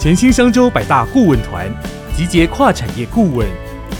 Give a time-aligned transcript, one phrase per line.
[0.00, 1.70] 全新商周百大顾问团，
[2.16, 3.46] 集结跨产业顾问，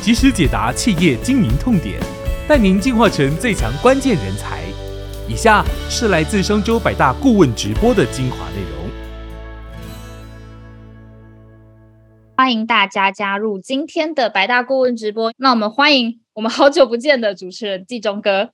[0.00, 2.00] 及时解答企业经营痛点，
[2.48, 4.62] 带您进化成最强关键人才。
[5.28, 8.90] 以下是来自商周百大顾问直播的精华内容。
[12.34, 15.34] 欢迎大家加入今天的百大顾问直播。
[15.36, 18.52] 那我们欢迎我们好久不见的主持人季中哥。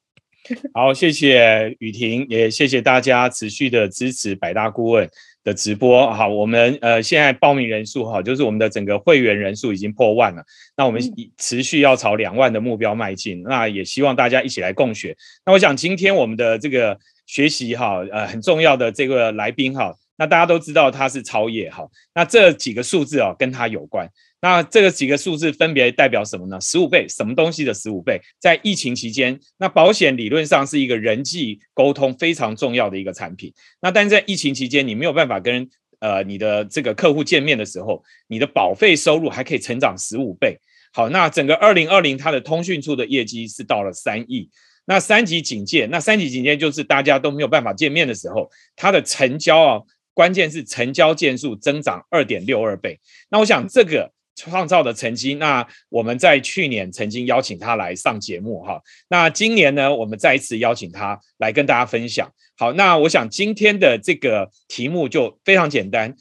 [0.75, 5.09] 好，谢谢雨婷，也谢谢大家持续的支持百大顾问。
[5.47, 10.43] 的直播好，我们呃现在报名人数哈，就是我们的整个会员人数已经破万了，
[10.77, 11.01] 那我们
[11.39, 15.17] 持续要朝两万的目标迈进，那也希望大家一起来共学。
[15.45, 24.11] 那我想今天我们的这个学习哈，呃很重要的这个来宾哈，那大家都知道他是超越哈，那这几个数字啊跟他有关。
[24.43, 26.61] 那这个几个数字分别代表什么呢？
[26.61, 28.21] 十五倍，什么东西的十五倍？
[28.39, 33.53] 在疫情期间，那保险理论上是一个人际沟通非常重要的一个产品。
[33.81, 35.69] 那但是在疫情期间，你没有办法跟
[36.01, 40.59] 呃你的这个客户见面的时候，你的保费收入还可以成长十五倍。
[40.93, 44.49] 好，那整个二零二零它的通讯处的业绩是到了三亿。
[44.85, 49.81] 那三级警戒，那三级警戒就是大家都没有办法见面的时候，它的成交啊，
[50.13, 53.01] 关键是成交件数增长二点六二倍。
[53.31, 54.13] 那我想这个。
[54.37, 62.31] 创造的成绩，那我们在去年曾经邀请他来上节目哈，那今年呢，我们再一次邀请他来跟大家分享。
[62.59, 66.15] 好，那我想今天的这个题目就非常简单，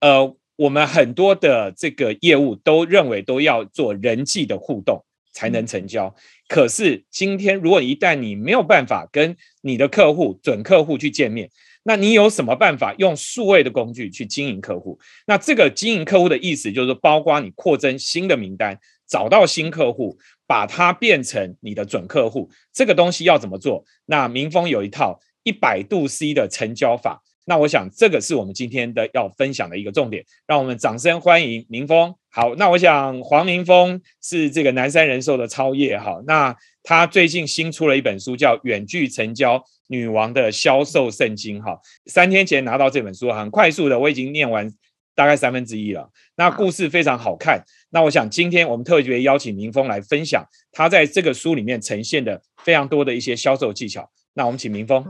[0.00, 6.14] 呃，我们很多的这个业务都认为都要做人际的互动才能成交，
[6.48, 11.50] 可是今天如果一旦你没有办法跟你的客户、准客户去见面，
[11.84, 14.98] 那你有什么办法用数位的工具去经营客户？
[15.26, 22.50] 那这个经营客户的意思就是包括你扩增新的名单，找到新客户，把它变成你的准客户。
[22.72, 23.84] 这个东西要怎么做？
[24.06, 27.22] 那民风有一套一百度 C 的成交法。
[27.44, 30.24] 那我想这个是我们今天的要分享的一个重点。
[30.46, 32.14] 让我们掌声欢迎明峰。
[32.30, 36.20] 好，那我想黄明峰是这个南山人寿的超业哈。
[36.26, 39.58] 那他最近新出了一本书，叫《远距成交》。
[39.88, 44.66] 女王的销售圣经，哈，三天前拿到这本书，很快速的，我已经念完
[45.14, 46.08] 大概三分之一了。
[46.36, 47.62] 那故事非常好看。
[47.90, 54.10] 那我想今天我们特别邀请明峰来分享他在这个书里面呈现的非常多的一些销售技巧。
[54.32, 55.04] 那我们请明峰。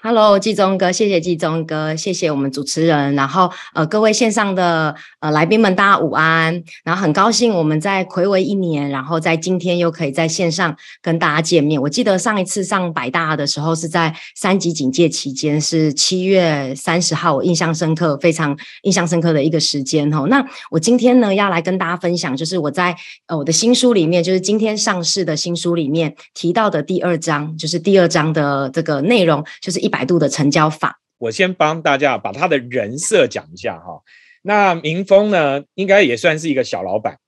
[0.00, 6.62] Hello，季中哥，谢谢季中哥，谢谢我们主持人，然后呃各位线上的呃来宾们，大家午安。
[6.84, 11.82] 然后很高兴我们在暌违一年，然后在今天又可以在线上跟大家见面。
[11.82, 20.24] 我记得上一次上百大的时候是在三级警戒期间，是七月三十号，我印象深刻，非常印象深刻的一个时间哈。
[20.28, 29.87] 那我今天呢要来跟大家分享，就是我在呃我的新书里面，就是今天上市的新书里面提到的第二章，就是第二章的这个内容，就是一。
[29.88, 34.02] 百度的成交法，我先帮大家把他的人设讲一下哈。
[34.42, 37.18] 那明峰呢，应该也算是一个小老板，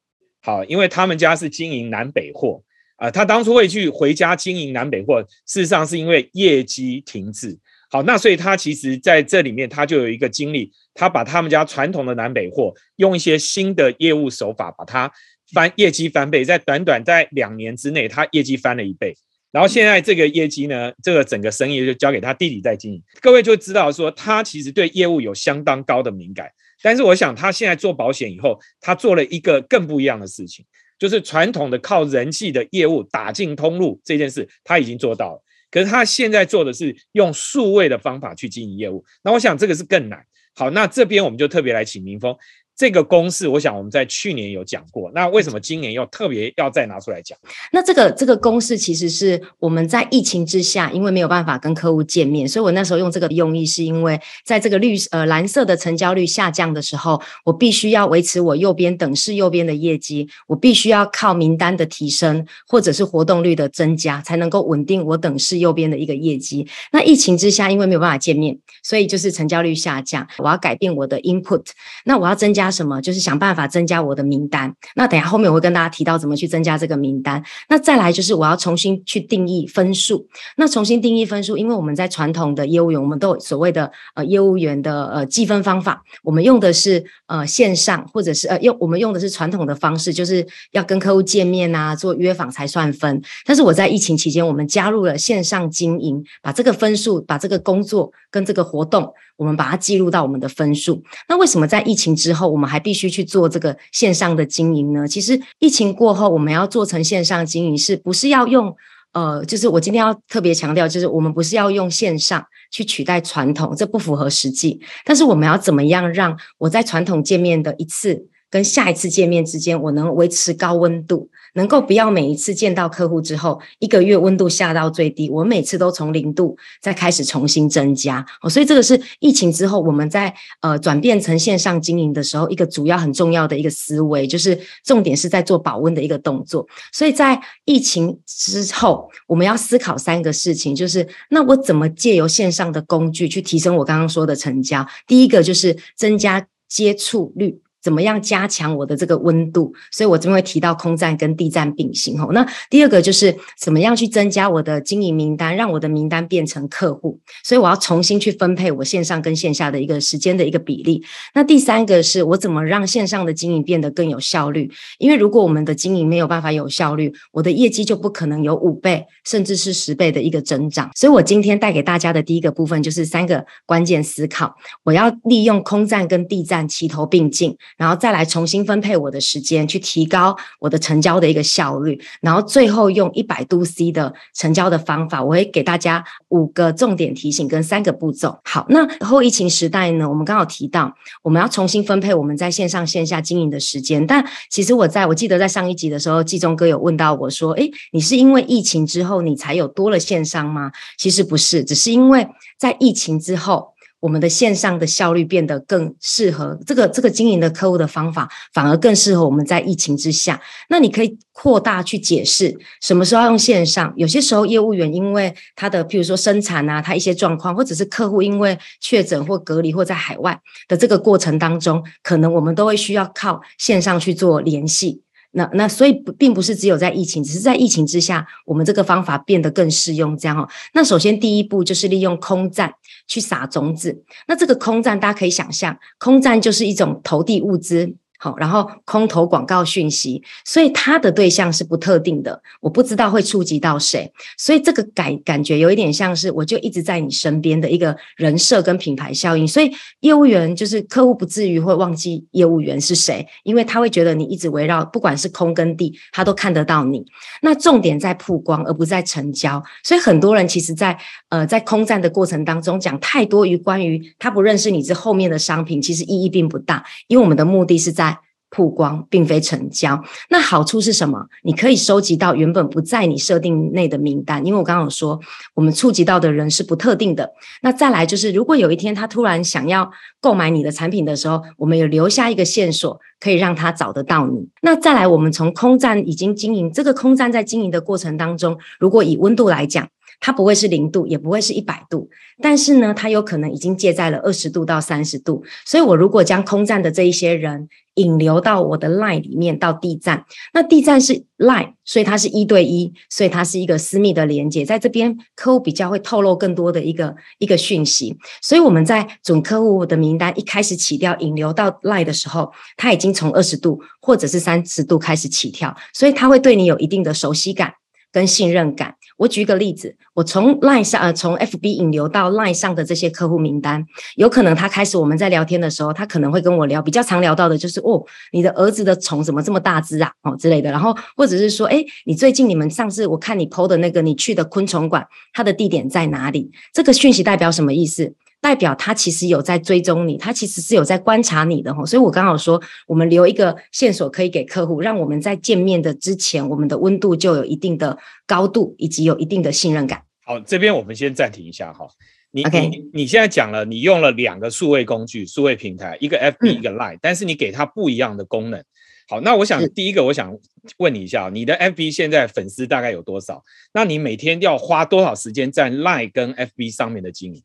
[0.42, 2.62] 好，因为他们家是经营南北货
[2.96, 3.10] 啊。
[3.10, 7.58] 他当初会去回家经营南北货，事实上是因为业绩停滞。
[7.90, 15.10] 好，那所以他其实在这里面，他就有一个经历，他把他们家传统的南北货，用一些新的业务手法，把它
[15.52, 19.16] 翻业绩翻倍，在短短在两年之内，他业绩翻了一倍。
[19.52, 23.02] 然后现在这个业绩呢，这个整个生意就交给他弟弟在经营。
[23.20, 26.48] 各位就知道说，他其实对业务有相当高的敏感。
[26.82, 30.64] 但是我想，他现在做保险以后，他做了一个更不一样的事情，
[30.98, 35.42] 就是传统的靠人气的业务打进通路这件事，他已经做到了。
[35.70, 39.04] 可是他现在做的是用数位的方法去经营业务。
[39.22, 40.24] 那我想这个是更难。
[40.54, 42.36] 好，那这边我们就特别来请明峰。
[42.80, 45.10] 这个公式，我想我们在去年有讲过。
[45.14, 47.36] 那为什么今年又特别要再拿出来讲？
[47.72, 66.66] 那这个这个公式其实是我们在疫情之下，因为没有办法跟客户见面，所以我那时候用这个用意，是因为在这个绿呃蓝色的成交率下降的时候，我必须要维持我右边等式右边的业绩，我必须要靠名单的提升或者是活动率的增加，才能够稳定我等式右边的一个业绩。
[66.92, 71.66] 那疫情之下，因为没有办法见面，所以就是成交率下降，我要改变我的 input，
[72.06, 72.69] 那我要增加。
[72.70, 73.00] 什么？
[73.00, 74.74] 就是想办法增加我的名单。
[74.94, 77.42] 那等下后面我会跟大家提到怎么去增加这个名单。
[77.68, 80.26] 那再来就是我要重新去定义分数。
[80.56, 86.02] 那重新定义分数，因为我们在传统的业务员，我们都有所谓的呃业务员的呃计分方法。
[86.22, 93.20] 我们用的是呃线上或者是呃用我们用的是传统的方式，就是要跟客户见面啊，做约访才算分。
[93.44, 99.12] 但是我在疫情期间，我们加入了线上经营，把这个分数，把这个工作跟这个活动。
[99.40, 101.02] 我们把它记录到我们的分数。
[101.26, 105.08] 那为什么在疫情之后，我们还必须去做这个线上的经营呢？
[105.08, 108.76] 其实疫情过后，我们要做成线上经营，是不是要用
[109.12, 114.78] 呃，就是我今天要特别强调，就是我们不是要用线上去取代传统，这不符合实际。
[115.06, 121.30] 但是我们要怎么样让我在传统见面的一次跟下一次见面之间，我能维持高温度？
[121.54, 128.24] 能够不要每一次见到客户之后，一个月温度下到最低，我每次都从零度再开始重新增加。
[128.40, 136.64] 哦，所以这个是疫情之后我们在呃转变成线上经营的时候，一个主要很重要的一个思维，就是重点是在做保温的一个动作。
[136.92, 144.86] 所以在疫情之后，我们要思考三个事情，就是那我怎么借由线上的工具去提升我刚刚说的成交？
[145.06, 147.60] 第一个就是增加接触率。
[147.82, 149.72] 怎么样加强我的这个温度？
[149.90, 152.32] 所以我这边会提到空战跟地战并行吼。
[152.32, 157.18] 那第二个就是怎么样去增加我的经营名单，让我的名单变成客户。
[157.44, 161.02] 所以我要重新去分配我线上跟线下的一个时间的一个比例。
[161.34, 164.70] 那第三个是我怎么让线上的经营变得更有效率？
[164.98, 170.90] 因为如果我们的经营没有办法有效率，我的业绩就不可能有五倍甚至是十倍的一个增长。
[170.94, 174.54] 所以我今天带给大家的第一个部分就是三个关键思考：
[174.84, 177.56] 我要利用空战跟地战齐头并进。
[177.76, 182.00] 然后再来重新分配我的时间，去提高我的成交的一个效率。
[182.20, 188.38] 然后最后用一百度 C 的成交的方法，我会给大家五个重点提醒跟三个步骤。
[188.44, 194.06] 好，那后疫情时代呢，我们刚好提到我们要重新分配我们在线上线下经营的时间。
[194.06, 202.26] 但其实我在我记得在上一集的时候，季中哥有问到我说：“诶，你是因为疫情之后你才有多了线上吗？”其实不是，只是因为
[202.58, 203.74] 在疫情之后。
[204.00, 210.40] 我们的线上的效率变得更适合这个这个经营的客户的方法，反而更适合我们在疫情之下。
[210.68, 213.92] 那你可以扩大去解释什么时候要用线上。
[213.96, 225.02] 有些时候业务员因为他的譬如说生产啊，他一些状况，或者是客户因为确诊或隔离或在海外的这个过程当中，可能我们都会需要靠线上去做联系。
[225.32, 230.16] 那那所以不并不是只有在疫情，只是在疫情之下，我们这个方法变得更适用。
[230.16, 232.72] 这样哦，那首先第一步就是利用空战
[233.06, 234.02] 去撒种子。
[234.26, 237.94] 那这个空战大家可以想象，空战就是一种投递物资。
[238.22, 257.02] 好，然后空投广告讯息，所以他的对象是不特定的，我不知道会触及到谁，所以这个感感觉有一点像是我就一直在你身边的一个人设跟品牌效应，所以业务员就是客户不至于会忘记业务员是谁，因为他会觉得你一直围绕，不管是空跟地，他都看得到你。
[257.40, 260.94] 那重点在曝光，而不在成交，所以很多人其实在
[261.30, 268.09] 呃在空战的过程当中讲太多于关于他不认识你这后面的商品，其实意义并不大，因为我们的目的是在。
[268.50, 271.24] 曝光并非成交，那好处是什么？
[271.42, 275.18] 你可以收集到原本不在你设定内的名单，因为我刚刚有说，
[275.54, 277.32] 我们触及到的人是不特定的。
[277.62, 284.48] 那再来就是，如果有一天他突然想要购买你的产品的时候，我们有留下一个线索，可以让他找得到你。
[284.62, 289.88] 那再来，我们从空站已经经营，这个空站在经营的过程当中，如果以温度来讲。
[290.20, 292.08] 它不会是零度，也不会是一百度，
[292.42, 295.42] 但是呢，它有可能已经介在了二十度到三十度。
[295.64, 308.16] 所以，我如果将空站的这一些人引流到我的 line 里面，到地站，那地站是 line，所以它是一对一，所以它是一个私密的连接，在这边客户比较会透露更多的一个一个讯息。
[308.42, 317.72] 所以我们在准客户的名单一开始起跳引流到 line 的时候，他已经从二十度或者是三十度开始起跳，所以他会对你有一定的熟悉感
[318.12, 318.94] 跟信任感。
[319.16, 323.84] 我举个例子，我从 Line 上呃，从 FB 引流到 Line 上的这些客户名单，
[324.16, 328.02] 有可能他开始我们在聊天的时候，他可能会跟我聊比较常聊到的就是哦，
[328.32, 336.50] 你的儿子的虫怎么这么大只啊，哦之类的，然后或者是说，哎，你最近你们上次我看你 PO 的那个你去的昆虫馆，它的地点在哪里？
[336.72, 338.14] 这个讯息代表什么意思？
[338.40, 350.02] 代表他其实有在追踪你，他其实是有在观察你的哈，所以我刚好说，我们留一个线索可以给客户，让我们在见面的之前，我们的温度就有一定的高度，以及有一定的信任感。
[350.24, 351.86] 好，这边我们先暂停一下哈，
[352.30, 358.62] 你你你现在讲了，你用了两个数位工具、数位平台，一个 FB 一个 Line，但是你给它不一样的功能。
[359.06, 360.34] 好，那我想第一个，我想
[360.78, 363.42] 问你一下，你的 FB 现在粉丝大概有多少？
[363.74, 367.42] 那你每天要花多少时间在 Line 跟 FB 上面的经营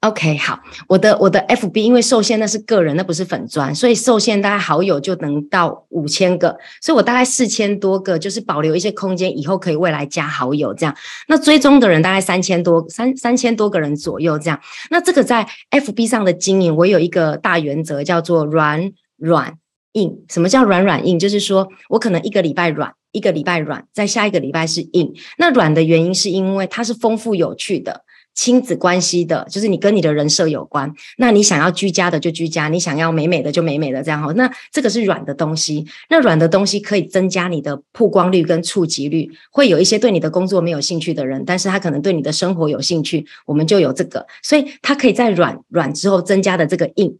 [0.00, 10.94] ？OK，好，我的我的 FB 因为受限那是个人，那不是粉砖，所以受限大概好友就能到五千个，所以我大概四千多个，就是保留一些空间，以后可以未来加好友这样。
[11.28, 14.60] 那追踪的人大概三千多三三千多个人左右这样。
[14.90, 19.54] 那这个在 FB 上的经营，我有一个大原则叫做软软
[19.92, 20.24] 硬。
[20.28, 21.18] 什么叫软软硬？
[21.18, 25.12] 就是说我可能一个礼拜软，一个礼拜软，在下一个礼拜是硬。
[25.38, 28.04] 那软的原因是因为它是丰富有趣的。
[28.34, 30.90] 亲子关系的，就是你跟你的人设有关。
[31.18, 34.32] 那你想要居家的就居家，你想要美美的就美美的这样哈。
[34.32, 39.30] 那这个是软的东西，那软的东西可以增加你的曝光率跟触及率。
[39.50, 47.18] 会有一些对你的工作没有兴趣的人，但是他可能对你的生活有兴趣，我们就有这个，所以他可以在软软之后增加的这个硬，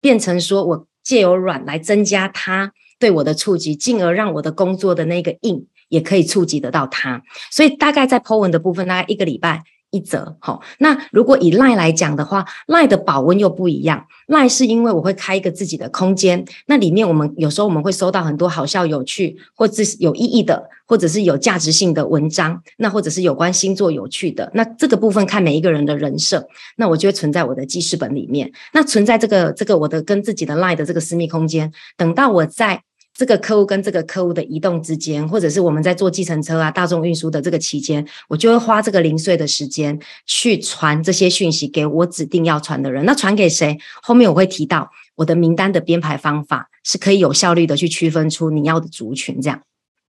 [0.00, 7.22] 变成说我借由软来增加他对我的触及，进而让我的工作的那个硬也可以触及得到他。
[7.52, 9.62] 所以大概在 Po 文的部分，大概一个礼拜。
[9.96, 14.06] 一则好，那如果以赖来讲的话，赖的保温又不一样。
[14.26, 24.50] 赖是因为我会开一个自己的空间，那里面我们有时候我们会收到很多好笑、有趣或者是有意义的，或者是有价值性的文章，那或者是有关星座有趣的。
[24.52, 28.52] 那这个部分看每一个人的人设，那我就会存在我的记事本里面。
[28.72, 32.82] 那存在这个这个我的跟自己的赖的这个私密空间，等到我在。
[33.16, 43.06] 这个客户跟这个客户的移动之间，或者是我们在做计程车啊、大众运输的这个期间，我就会花这个零碎的时间去传这些讯息给我指定要传的人。
[43.06, 43.78] 那传给谁？
[44.02, 49.40] 后面我会提到我的名单的编排方法是可以有效率的去区分出你要的族群。
[49.40, 49.62] 这样。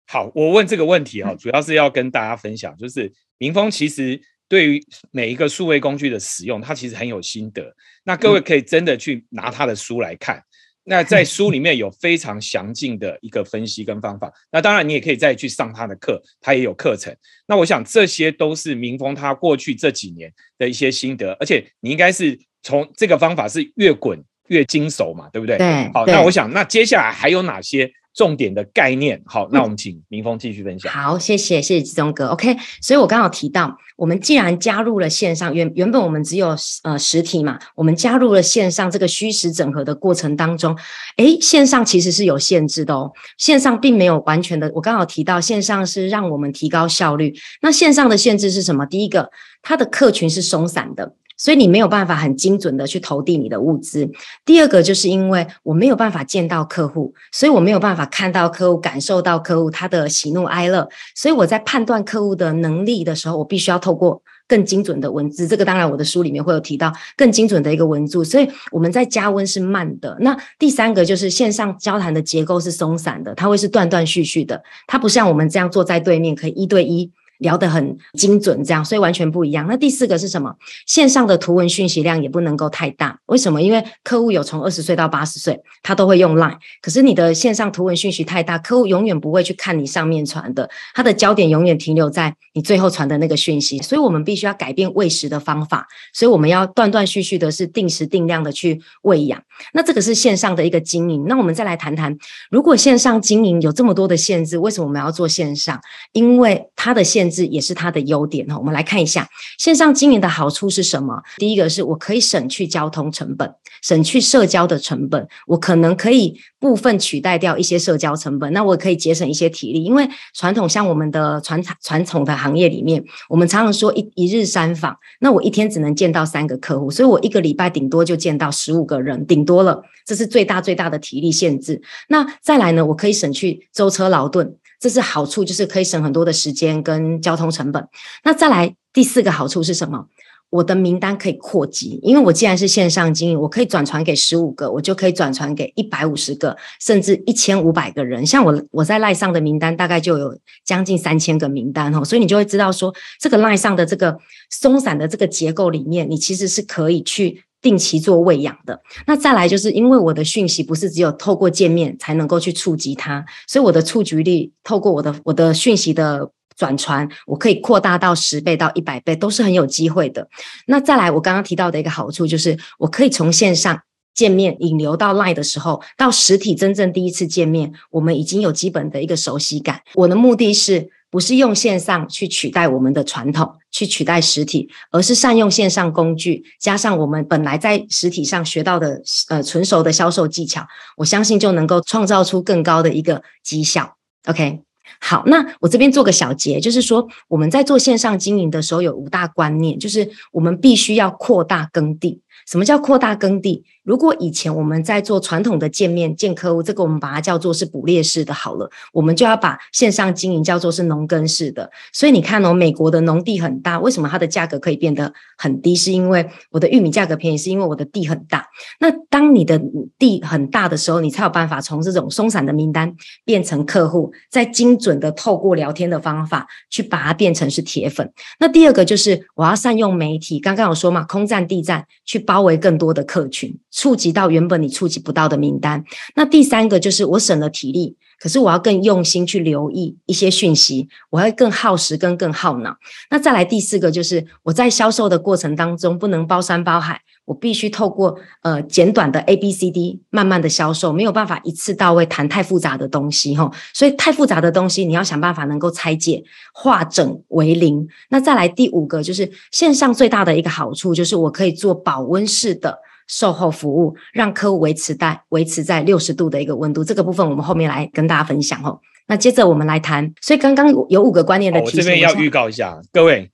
[0.08, 7.76] 好，我问这个问题啊，主要是要跟大家分享，就是明峰其实对于每一个数位工具的使用，他其实很有心得。
[8.04, 10.44] 那各位可以真的去拿他的书来看。
[10.88, 17.16] 那在书里面有非常详尽的一个分析跟方法，那当然你也可以再去上他的课，他也有课程。
[17.48, 25.58] 那我想这些都是明峰他过去这几年的一些心得，而且你应该是从这个方法是越滚越精熟嘛，对不对？
[25.58, 25.92] 对。
[25.92, 27.92] 好，那我想那接下来还有哪些？
[28.16, 30.92] 重点的概念，好，那我们请明峰继续分享。
[30.92, 32.28] 好，谢谢，谢谢志忠哥。
[32.28, 40.78] OK，所以我刚好提到，我们既然加入了线上，原原本我们只有呃实体嘛，我们加入了线上这个虚实整合的过程当中，
[41.18, 44.72] 诶，线上其实是有限制的哦，线上并没有完全的。
[44.74, 47.36] 我刚好提到，线上是让我们提高效率。
[47.62, 48.86] 那线上的限制是什么？
[48.86, 49.30] 第一个，
[49.62, 51.16] 它的客群是松散的。
[51.38, 54.10] 所以你没有办法很精准的去投递你的物资。
[54.46, 60.88] 第二个就是因为我没有办法见到客户，所以我没有办法看到客户、感受到客户他的喜怒哀乐。
[61.16, 65.48] 所以我在判断客户的能力的时候，我必须要透过更精准的文字。
[65.48, 68.24] 这个当然我的书里面会有提到更精准的一个文字。
[68.24, 70.16] 所以我们在加温是慢的。
[70.22, 77.12] 那第三个就是线上交谈的结构是松散的，它会是断断续续的，它不像我们这样坐在对面可以一对一。
[77.40, 79.66] 聊得很精准，这样，所以完全不一样。
[79.68, 80.56] 那第四个是什么？
[80.86, 83.20] 线上的图文讯息量也不能够太大。
[83.26, 83.62] 为什么？
[83.62, 86.58] 因为客户有从二十岁到八十岁，他都会用 Line。
[86.82, 93.78] 可是你的线上图文讯息太大，客户永远不会去看你上面传的，他的焦点永远停留在你最后传的那个讯息。
[93.80, 95.88] 所以我们必须要改变喂食的方法。
[96.14, 99.42] 所以我们要断断续续的，是定时定量的去喂养。
[99.74, 101.26] 那这个是线上的一个经营。
[101.28, 102.18] 那我们再来谈谈，
[102.50, 105.80] 如果线上经营有这么多的限制，为什么我们要做线上？
[106.14, 107.36] 因为它的限。
[107.36, 109.28] 制也是它的优点哈，我们来看一下
[109.58, 111.22] 线上经营的好处是什么？
[111.36, 119.84] 第一个是我可以省去交通成本，省去社交的成本，我可能可以部分取代掉一些社交成本，那我可以节省一些体力。
[119.84, 131.82] 因为传统像我们的传传统的行业里面，我们常常说一一日三访，那我一天只能见到三个客户，所以我一个礼拜顶多就见到十五个人，顶多了，这是最大最大的体力限制。
[132.08, 134.56] 那再来呢，我可以省去舟车劳顿。
[134.80, 137.88] 这是好处，就是可以省很多的时间跟交通成本。
[138.24, 140.06] 那再来第四个好处是什么？
[140.52, 148.26] 我的名单可以扩级，因为我既然是线上经营，我可以转传给十五个，我就可以转传给一百五十个，甚至一千五百个人。
[148.26, 154.18] 像我我在赖上的名单大概就有将近三千个名单哦，所以你就会知道说，这个赖上的这个
[154.50, 157.44] 松散的这个结构里面，你其实是可以去。
[157.66, 170.28] 定期做喂养的，那再来就是因为我的讯息不是只有透过见面才能够去触及它，所以我的触及率透过我的我的讯息的转传，我可以扩大到十倍到一百倍，都是很有机会的。
[170.68, 173.82] 那再来，我刚刚提到的一个好处就是，我可以从线上
[174.16, 179.82] 见面引流到 Line 的时候，到实体真正第一次见面，我们已经有基本的一个熟悉感。
[179.94, 180.90] 我的目的是。
[181.12, 190.68] 不是用线上去取代我们的传统，去取代实体，而是善用线上工具，加上我们本来在实体上学到的呃纯熟的销售技巧，
[190.98, 193.96] 我相信就能够创造出更高的一个绩效。
[194.26, 194.60] OK，
[195.00, 202.20] 好，那我这边做个小结，就是说我们在做线上经营的时候有五大观念，就是我们必须要扩大耕地。
[202.46, 203.64] 什么叫扩大耕地？
[203.84, 211.70] 如果以前我们在做传统的见面见客户，这个我们把它叫做是捕猎式的，好了，我们就要把线上经营叫做是农耕式的。
[211.94, 215.76] 所以你看哦，美国的农地很大，为什么它的价格可以变得很低？
[215.76, 218.48] 是因为我的玉米价格便宜，是因为我的地很大。
[218.80, 219.62] 那当你的
[220.00, 228.12] 地很大的时候，你才有办法从这种松散的名单变成客户，再精准的透过聊天的方法去把它变成是铁粉。
[228.40, 235.82] 那第二个就是我要善用媒体，刚刚有说嘛，空战地战去包围更多的客群，触及到原本你触及不到的名单。
[236.16, 242.76] 那第三个就是我省了体力，可是我要更用心去留意一些讯息，我会更耗时跟更耗脑。
[243.10, 247.02] 那再来第四个就是我在销售的过程当中不能包山包海。
[247.26, 257.88] 我必须透过呃简短的 A B C D 慢慢的销售，没有办法一次到位谈太复杂的东西哈，所以太复杂的东西你要想办法能够拆解化整为零。
[258.10, 262.78] 那再来第五个就是线上最大的一个好处就是我可以做保温式的
[263.08, 266.84] 售后服务，让客户维持在维持在六十度的一个温度。
[266.84, 268.80] 这个部分我们后面来跟大家分享哦。
[269.08, 273.30] 那接着我们来谈，所以刚刚有五个观念的提醒，我这边要预告一下各位。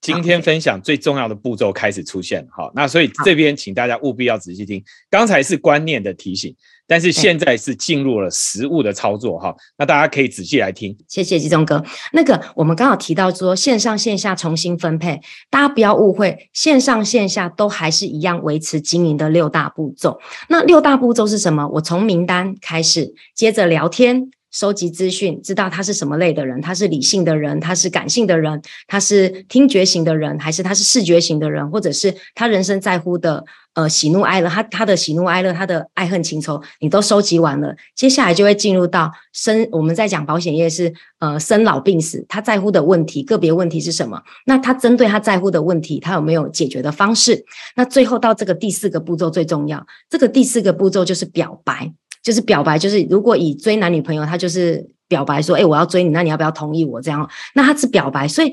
[0.00, 4.82] 今天分享最重要的步骤开始出现，好，那所以这边请大家务必要仔细听。
[5.10, 10.96] 刚才是观念的提醒，但是现在是进入了实物的操作，哈，那大家可以仔细来听。
[11.06, 11.84] 谢谢季中哥。
[12.12, 20.18] 那个我们刚好提到说线上线下重新分配，大家不要误会，线上线下都还是一样维持经营的六大步骤。
[20.48, 21.68] 那六大步骤是什么？
[21.68, 24.30] 我从名单开始，接着聊天。
[24.50, 44.20] 收集资讯，知道他是什么类的人，他是理性的人，他是感性的人，他是听觉型的人，还是他是视觉型的人，或者是他人生在乎的呃喜怒哀乐，他他的喜怒哀乐，他的爱恨情仇，你都收集完了，接下来就会进入到生，我们在讲保险业是呃生老病死，他在乎的问题，个别问题是什么？
[44.46, 47.44] 那他针对他在乎的问题，他有没有解决的方式？
[47.76, 51.92] 那最后到这个第四个步骤最重要，这个第四个步骤就是表白。
[52.22, 58.52] 就是表白，就是如果以追男女朋友，他就是表白说：“哎，我要追你，那你要不要同意我？”这样，那他是表白，所以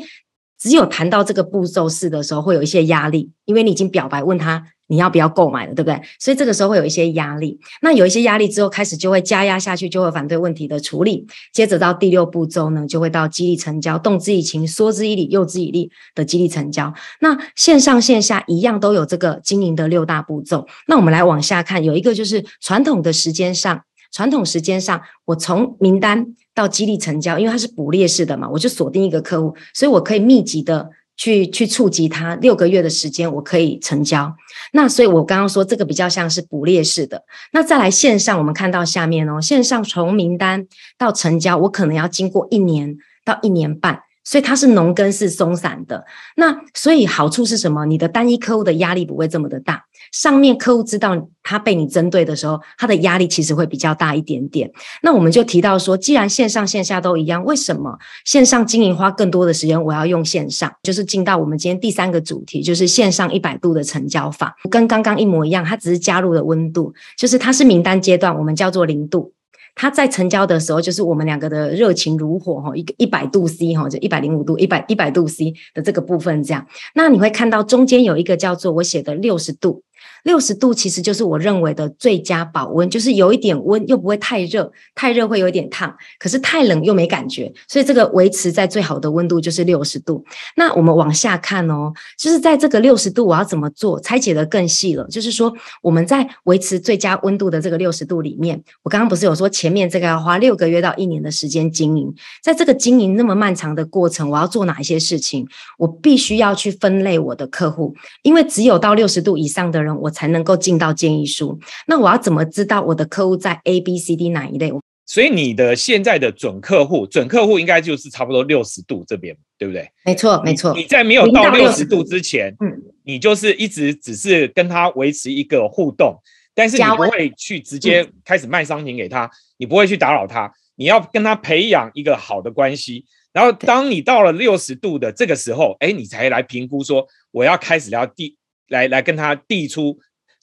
[0.60, 4.64] 只有谈到这个步骤式的时候，会有一些压力，因为你已经表白问他。
[4.88, 6.02] 你要不要购买了，对不对？
[6.20, 7.60] 所以这个时候会有一些压力。
[7.82, 11.28] 那有一些压力之后，开始就会加压下去，就会反对问题的处理。
[11.54, 16.94] 接着到第六步骤呢，就会到激励成交，动之以情，说之以理，诱之以利的激励成交。
[17.20, 20.66] 那线上线下一样都有这个经营的六大步骤。
[20.88, 30.90] 那我们来往下看，有一个就是传统的时间上，传统时间上，我从名单到激励成交，因为它是捕猎式的嘛，我就锁定一个客户，所以我可以密集的。
[31.18, 34.34] 去去触及他六个月的时间，我可以成交。
[34.72, 37.24] 那所以，我刚刚说这个比较像是捕猎式的。
[37.52, 44.04] 那再来线上，我们看到下面哦，线上从名单到成交，我可能要经过一年到一年半。
[44.24, 46.04] 所以它是农耕式松散的，
[46.36, 47.86] 那所以好处是什么？
[47.86, 49.86] 你的单一客户的压力不会这么的大。
[50.18, 54.68] 上面客户知道他被你针对的时候，他的压力其实会比较大一点点。
[55.04, 59.82] 那我们就提到说，既然线上线下都一样，为什么线上经营花更多的时间？
[59.82, 69.32] 我要用线上，就是进到我们今天第三个主题，就是线上一百度的成交法，跟刚刚一模一样，它只是加入了温度，就是它是名单阶段，我们叫做零度。
[69.80, 76.66] 他在成交的时候，就是我们两个的热情如火哈，一个一百度 C 哈，就一百零五度，一百一百度 C 的这个部分这样。
[76.96, 79.84] 那你会看到中间有一个叫做我写的六十度。
[80.28, 90.26] 六十度其实就是我认为的最佳保温，就是有一点温又不会太热，太热会有一点烫，可是太冷又没感觉，所以这个维持在最好的温度就是六十度。
[90.58, 93.98] 那我们往下看哦，就是在这个六十度我要怎么做？
[94.02, 102.14] 拆解的更细了，就是说我们在维持最佳温度的这个六十度里面，我刚刚不是有说前面这个要花六个月到一年的时间经营，
[102.44, 105.48] 在这个经营那么漫长的过程，我要做哪一些事情？
[105.78, 111.60] 我必须要去分类我的客户，因为只有到六十度以上的人，我才能够进到建议书。
[111.86, 114.74] 那我要怎么知道我的客户在 A、B、C、D 哪一类？
[115.06, 119.88] 所以你的现在的准客户，准客户应该就是差不多六十度这边，对不对？
[120.04, 120.74] 没错，没错。
[120.76, 126.18] 你在没有到六十度之前，嗯，你就是一直只是跟他维持一个互动，
[126.56, 133.06] 但是你不会去直接开始卖商品给他，你不会去打扰他，你要跟他培养一个好的关系。
[133.32, 138.36] 然后当你到了六十度的这个时候，哎，你才来评估说我要开始要递
[138.68, 139.98] 来来跟他递出。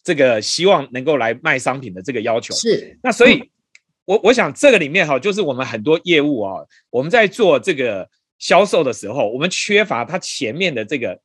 [0.04, 2.54] 这个希望能够来卖商品的这个要求。
[2.54, 3.50] 是，那所以，
[4.04, 8.06] 我我想这个里面哈，就是我们很多业务啊，我们在做这个
[8.38, 11.18] 销售的时候，我们缺乏它前面的这个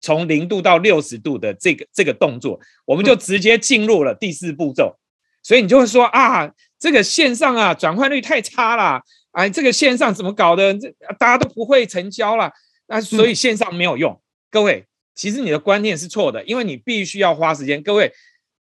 [0.00, 4.96] 从零度到六十度的这个这个动作，我们就直接进入了第四步骤，
[5.42, 10.74] 所以你就会说啊，这个线上啊转换率太差了，哎，这个线上怎么搞的？
[10.74, 12.50] 这大家都不会成交了，
[12.88, 14.20] 那所以线上没有用，
[14.50, 14.86] 各位。
[15.14, 17.82] 其实你的观念是错的，因为你必须要花时间。
[17.82, 18.12] 各位，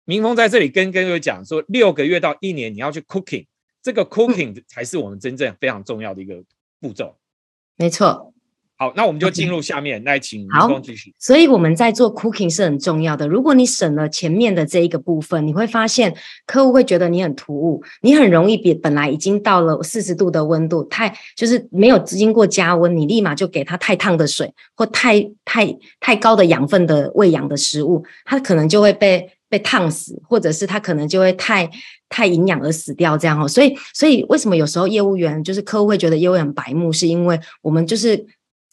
[0.05, 3.45] 明峰在这里跟各位讲说，六个月到一年你要去 cooking，
[3.81, 6.43] 这个 cooking 才是我们真正非常重要的一个
[6.79, 7.17] 步骤。
[7.75, 8.33] 没错。
[8.79, 11.11] 好，那我们就进入下面，来请明峰继续。
[11.17, 13.27] 所以我们在做 cooking 是很重要的。
[13.27, 31.67] 如果你省了前面的这一个部分，你会发现客户会觉得你很突兀，你很容易比本来已经到了四十度的温度，太就是没有经过加温，你立马就给他太烫的水或太太太高的养分的喂养的食物，他可能就会被被烫死，或者是他可能就会太
[32.09, 33.47] 太营养而死掉这样哦。
[33.47, 38.23] 所以所以为什么有时候业务员就是客户会觉得业务员很白目，是因为我们就是。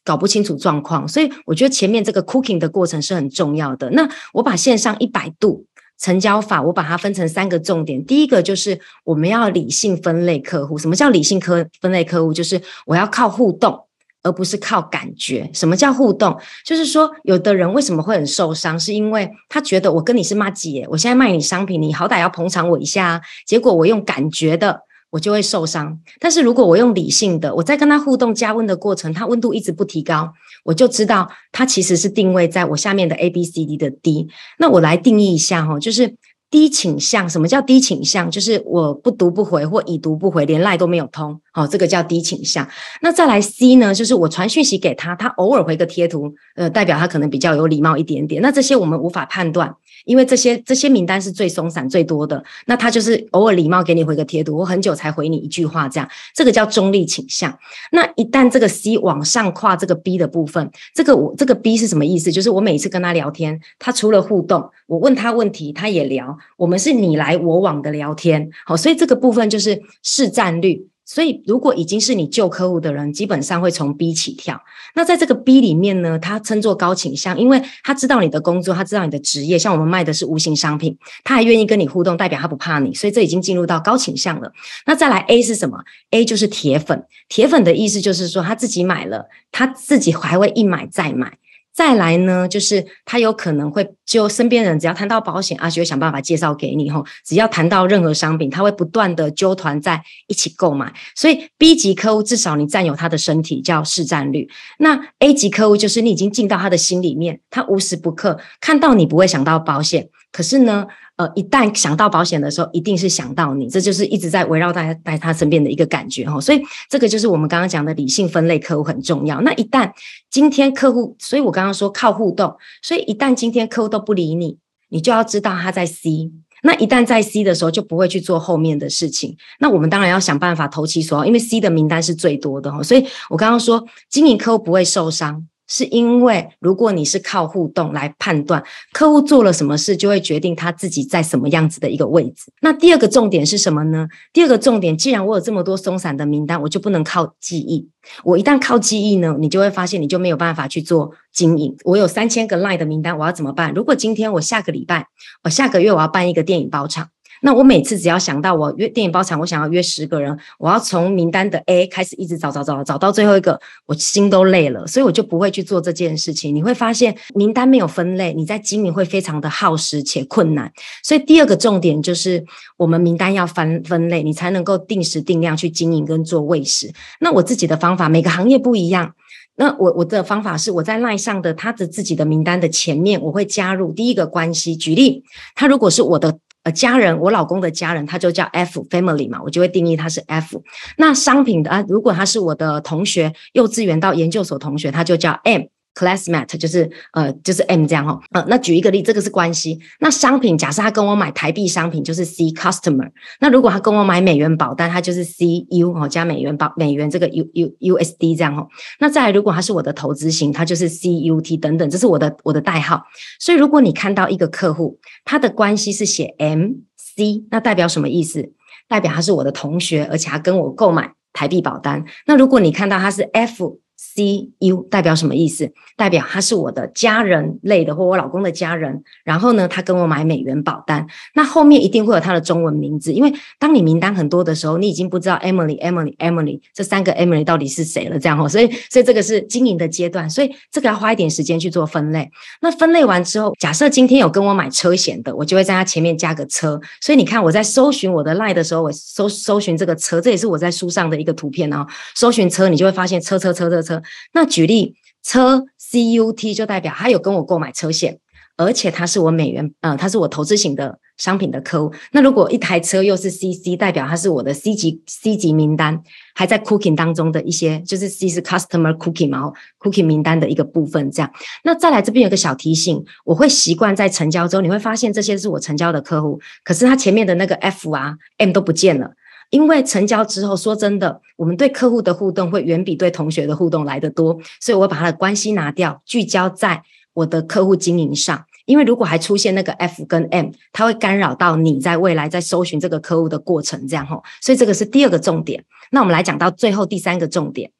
[0.04, 3.88] 搞不清楚状况，所以我觉得前面这个 cooking 的过程是很重要的。
[3.90, 5.64] 那我把线上一百度
[5.98, 8.04] 成交法，我把它分成三个重点。
[8.04, 10.76] 第一个就是我们要理性分类客户。
[10.76, 12.34] 什么叫理性科分类客户？
[12.34, 13.86] 就是我要靠互动，
[14.22, 15.48] 而不是靠感觉。
[15.54, 16.38] 什么叫互动？
[16.64, 23.22] 就是说，有的人为什么会很受伤，是因为他觉得我跟你是妈姐，我现在卖你商品，你好歹要捧场我一下。
[23.46, 24.82] 结果我用感觉的。
[25.14, 30.33] 我就会受伤，但是如果我用理性的，我在跟他互动加温的过程，他温度一直不提高，
[30.64, 34.27] 我就知道他其实是定位在我下面的 A B C D 的 D。
[34.59, 36.16] 那我来定义一下哈，就是
[36.54, 37.28] 低倾向。
[37.28, 38.30] 什么叫低倾向？
[38.30, 42.64] 就是我不读不回或已读不回，连赖都没有通，好，这个叫低倾向。
[43.00, 43.92] 那再来 C 呢？
[43.92, 48.40] 就是我传讯息给他，他偶尔回个贴图，呃，代表他可能比较有礼貌一点点。
[48.40, 49.74] 那这些我们无法判断。
[50.04, 57.56] 因为这些这些名单是最松散最多的，那他就是偶尔礼貌给你回个贴图，我很久才回你一句话，这样这个叫中立倾向。
[57.90, 62.30] 那一旦这个 C 往上跨这个 B 的部分，这个我这个 B 是什么意思？
[62.30, 68.50] 就是我每次跟他聊天，他除了互动，我问他问题，他也聊，我们是你来我往的聊天。
[68.64, 70.88] 好，所以这个部分就是市占率。
[71.07, 74.59] 所以，如果已经是你旧客户的人，基本上会从 B 起跳。
[74.94, 79.59] 那在这个 B 里面呢，他称作高倾向，因为他知道你的工作，他知道你的职业。
[79.59, 82.94] 像我们卖的是无形商品，他还愿意跟你互动，代表他不怕你。
[82.94, 84.50] 所以这已经进入到高倾向了。
[84.87, 85.78] 那再来 A 是什么
[86.11, 87.04] ？A 就是铁粉。
[87.28, 91.37] 铁粉的意思就是说，他自己买了，他自己还会一买再买。
[91.74, 97.04] 再来呢，就是他有可能会就身边人只要谈到保险，阿就会想办法介绍给你吼。
[97.24, 100.92] 只要谈到任何商品，他会不断的纠团在一起购买。
[101.16, 104.48] 所以 B 级客户至少你占有他的身体叫市占率。
[104.78, 110.85] 那 A 级客户就是你已经进到他的心里面，他无时不刻看到你不会想到保险，可是呢。
[111.16, 116.40] 呃，一旦想到保险的时候，一定是想到你，这就是一直在围绕在在他身边的一个感觉哈。
[116.40, 119.40] 所以这个就是我们刚刚讲的理性分类客户很重要。
[119.42, 119.92] 那一旦
[120.29, 126.33] 今天客户，所以我刚刚说靠互动，所以一旦今天客户都不理你，你就要知道他在 C。
[126.64, 129.37] 那一旦在 C 的时候，就不会去做后面的事情。
[129.61, 132.83] 那我们当然要想办法投其所好，因为 C 的名单是最多的哈。
[132.83, 135.47] 所以我刚刚说经营客户不会受伤。
[135.74, 142.52] 是因为，如果你是靠互动来判断客户做了什么事，就会决定他自己在什么样子的一个位置。
[142.60, 144.06] 那第二个重点是什么呢？
[144.32, 147.88] 第二个重点，既然我有这么多松散的名单，我就不能靠记忆。
[148.22, 151.76] 我一旦靠记忆呢，你就会发现你就没有办法去做经营。
[151.82, 153.74] 我有三千个 line 的名单，我要怎么办？
[153.74, 155.08] 如果今天我下个礼拜，
[155.42, 157.08] 我下个月我要办一个电影包场。
[157.44, 166.54] 那我每次只要想到我约电影包场，我想要约十个人，我要从名单的 A 开始一直找找找，找到最后一个，我心都累了，所以我就不会去做这件事情。
[166.54, 170.72] 你会发现名单没有分类，你在经营会非常的耗时且困难。
[171.02, 172.42] 所以第二个重点就是
[172.78, 176.90] 我们名单要分分类，你才能够定时定量去经营跟做喂食。
[177.20, 179.12] 那我自己的方法，每个行业不一样。
[179.57, 184.74] 那我我的方法是我在赖上的他的自己的名单的前面，我会加入第一个关系。
[184.74, 185.22] 举例，
[185.54, 186.38] 他如果是我的。
[186.64, 190.62] 呃，家人，我老公的家人，他就叫 F family 嘛，我就会定义他是 F。
[190.96, 195.62] 那商品的啊，如果他是我的同学，幼稚园到研究所同学，他就叫 M。
[195.94, 199.78] Classmate 就是呃就是 M 这样哦，呃那举一个例，这个是关系。
[200.00, 203.09] 那商品假设他跟我买台币商品就是 C customer，
[203.40, 208.66] 那如果他跟我买美元保单，他就是 C U 哦加美元保美元这个 U U U S D 这样哦。
[208.98, 213.02] 那再来如果他是我的投资型，他就是 C U T 等等，这是我的我的代号。
[213.38, 218.52] 所以如果你看到一个客户，他的关系是写 M C，那代表什么意思？
[218.88, 222.04] 代表他是我的同学，而且他跟我购买台币保单。
[222.26, 223.78] 那如果你看到他是 F。
[224.14, 225.72] C U 代表什么意思？
[225.96, 229.03] 代表他是我的家人类的，或我老公的家人。
[229.24, 233.12] 然后呢，他跟我买美元保单，那后面一定会有他的中文名字。
[233.12, 238.18] 因为当你名单很多的时候，你已经不知道 Emily、Emily、Emily 这三个 Emily 到底是谁了。
[238.18, 242.31] 这样哦，所以所以这个是经营的阶段，所以这个要花一点时间去做分类。
[242.61, 246.81] 那分类完之后，假设今天有跟我买车险的，我就会在他前面加个车。
[247.00, 251.87] 所以你看我在搜寻我的 line 的时候，我搜搜寻这个车，这也是我在书上的一个图片哦。
[252.14, 254.03] 搜寻车，你就会发现车车车车车。
[254.32, 258.18] 那举例车 C U T 就代表他有跟我购买车险，
[258.56, 261.94] 而且他是我美元呃，他是我投资型的商品的客户。
[262.12, 266.02] 那如果一台车又是 CC，代表它是我的 C 级 C 级名单，
[266.34, 271.10] 还在 Cooking 当中的一些，就是 C 是 Customer Cooking 嘛，Cooking 名单的一个部分。
[271.10, 279.12] 这样，那再来这边有个小提醒，我会习惯在成交之后，你会发现这些是我成交的客户，可是他前面的那个 F 啊 M 都不见了。
[279.54, 288.44] 因为成交之后，说真的，我们对客户的互动会远比对同学的互动来得多，所以我把他的关系拿掉，聚焦在我的客户经营上。
[288.66, 294.24] 因为如果还出现那个 F 跟 M，它会干扰到你在未来在搜寻这个客户的过程，这样吼。
[294.40, 295.64] 所以这个是第二个重点。
[295.92, 297.70] 那我们来讲到最后第三个重点，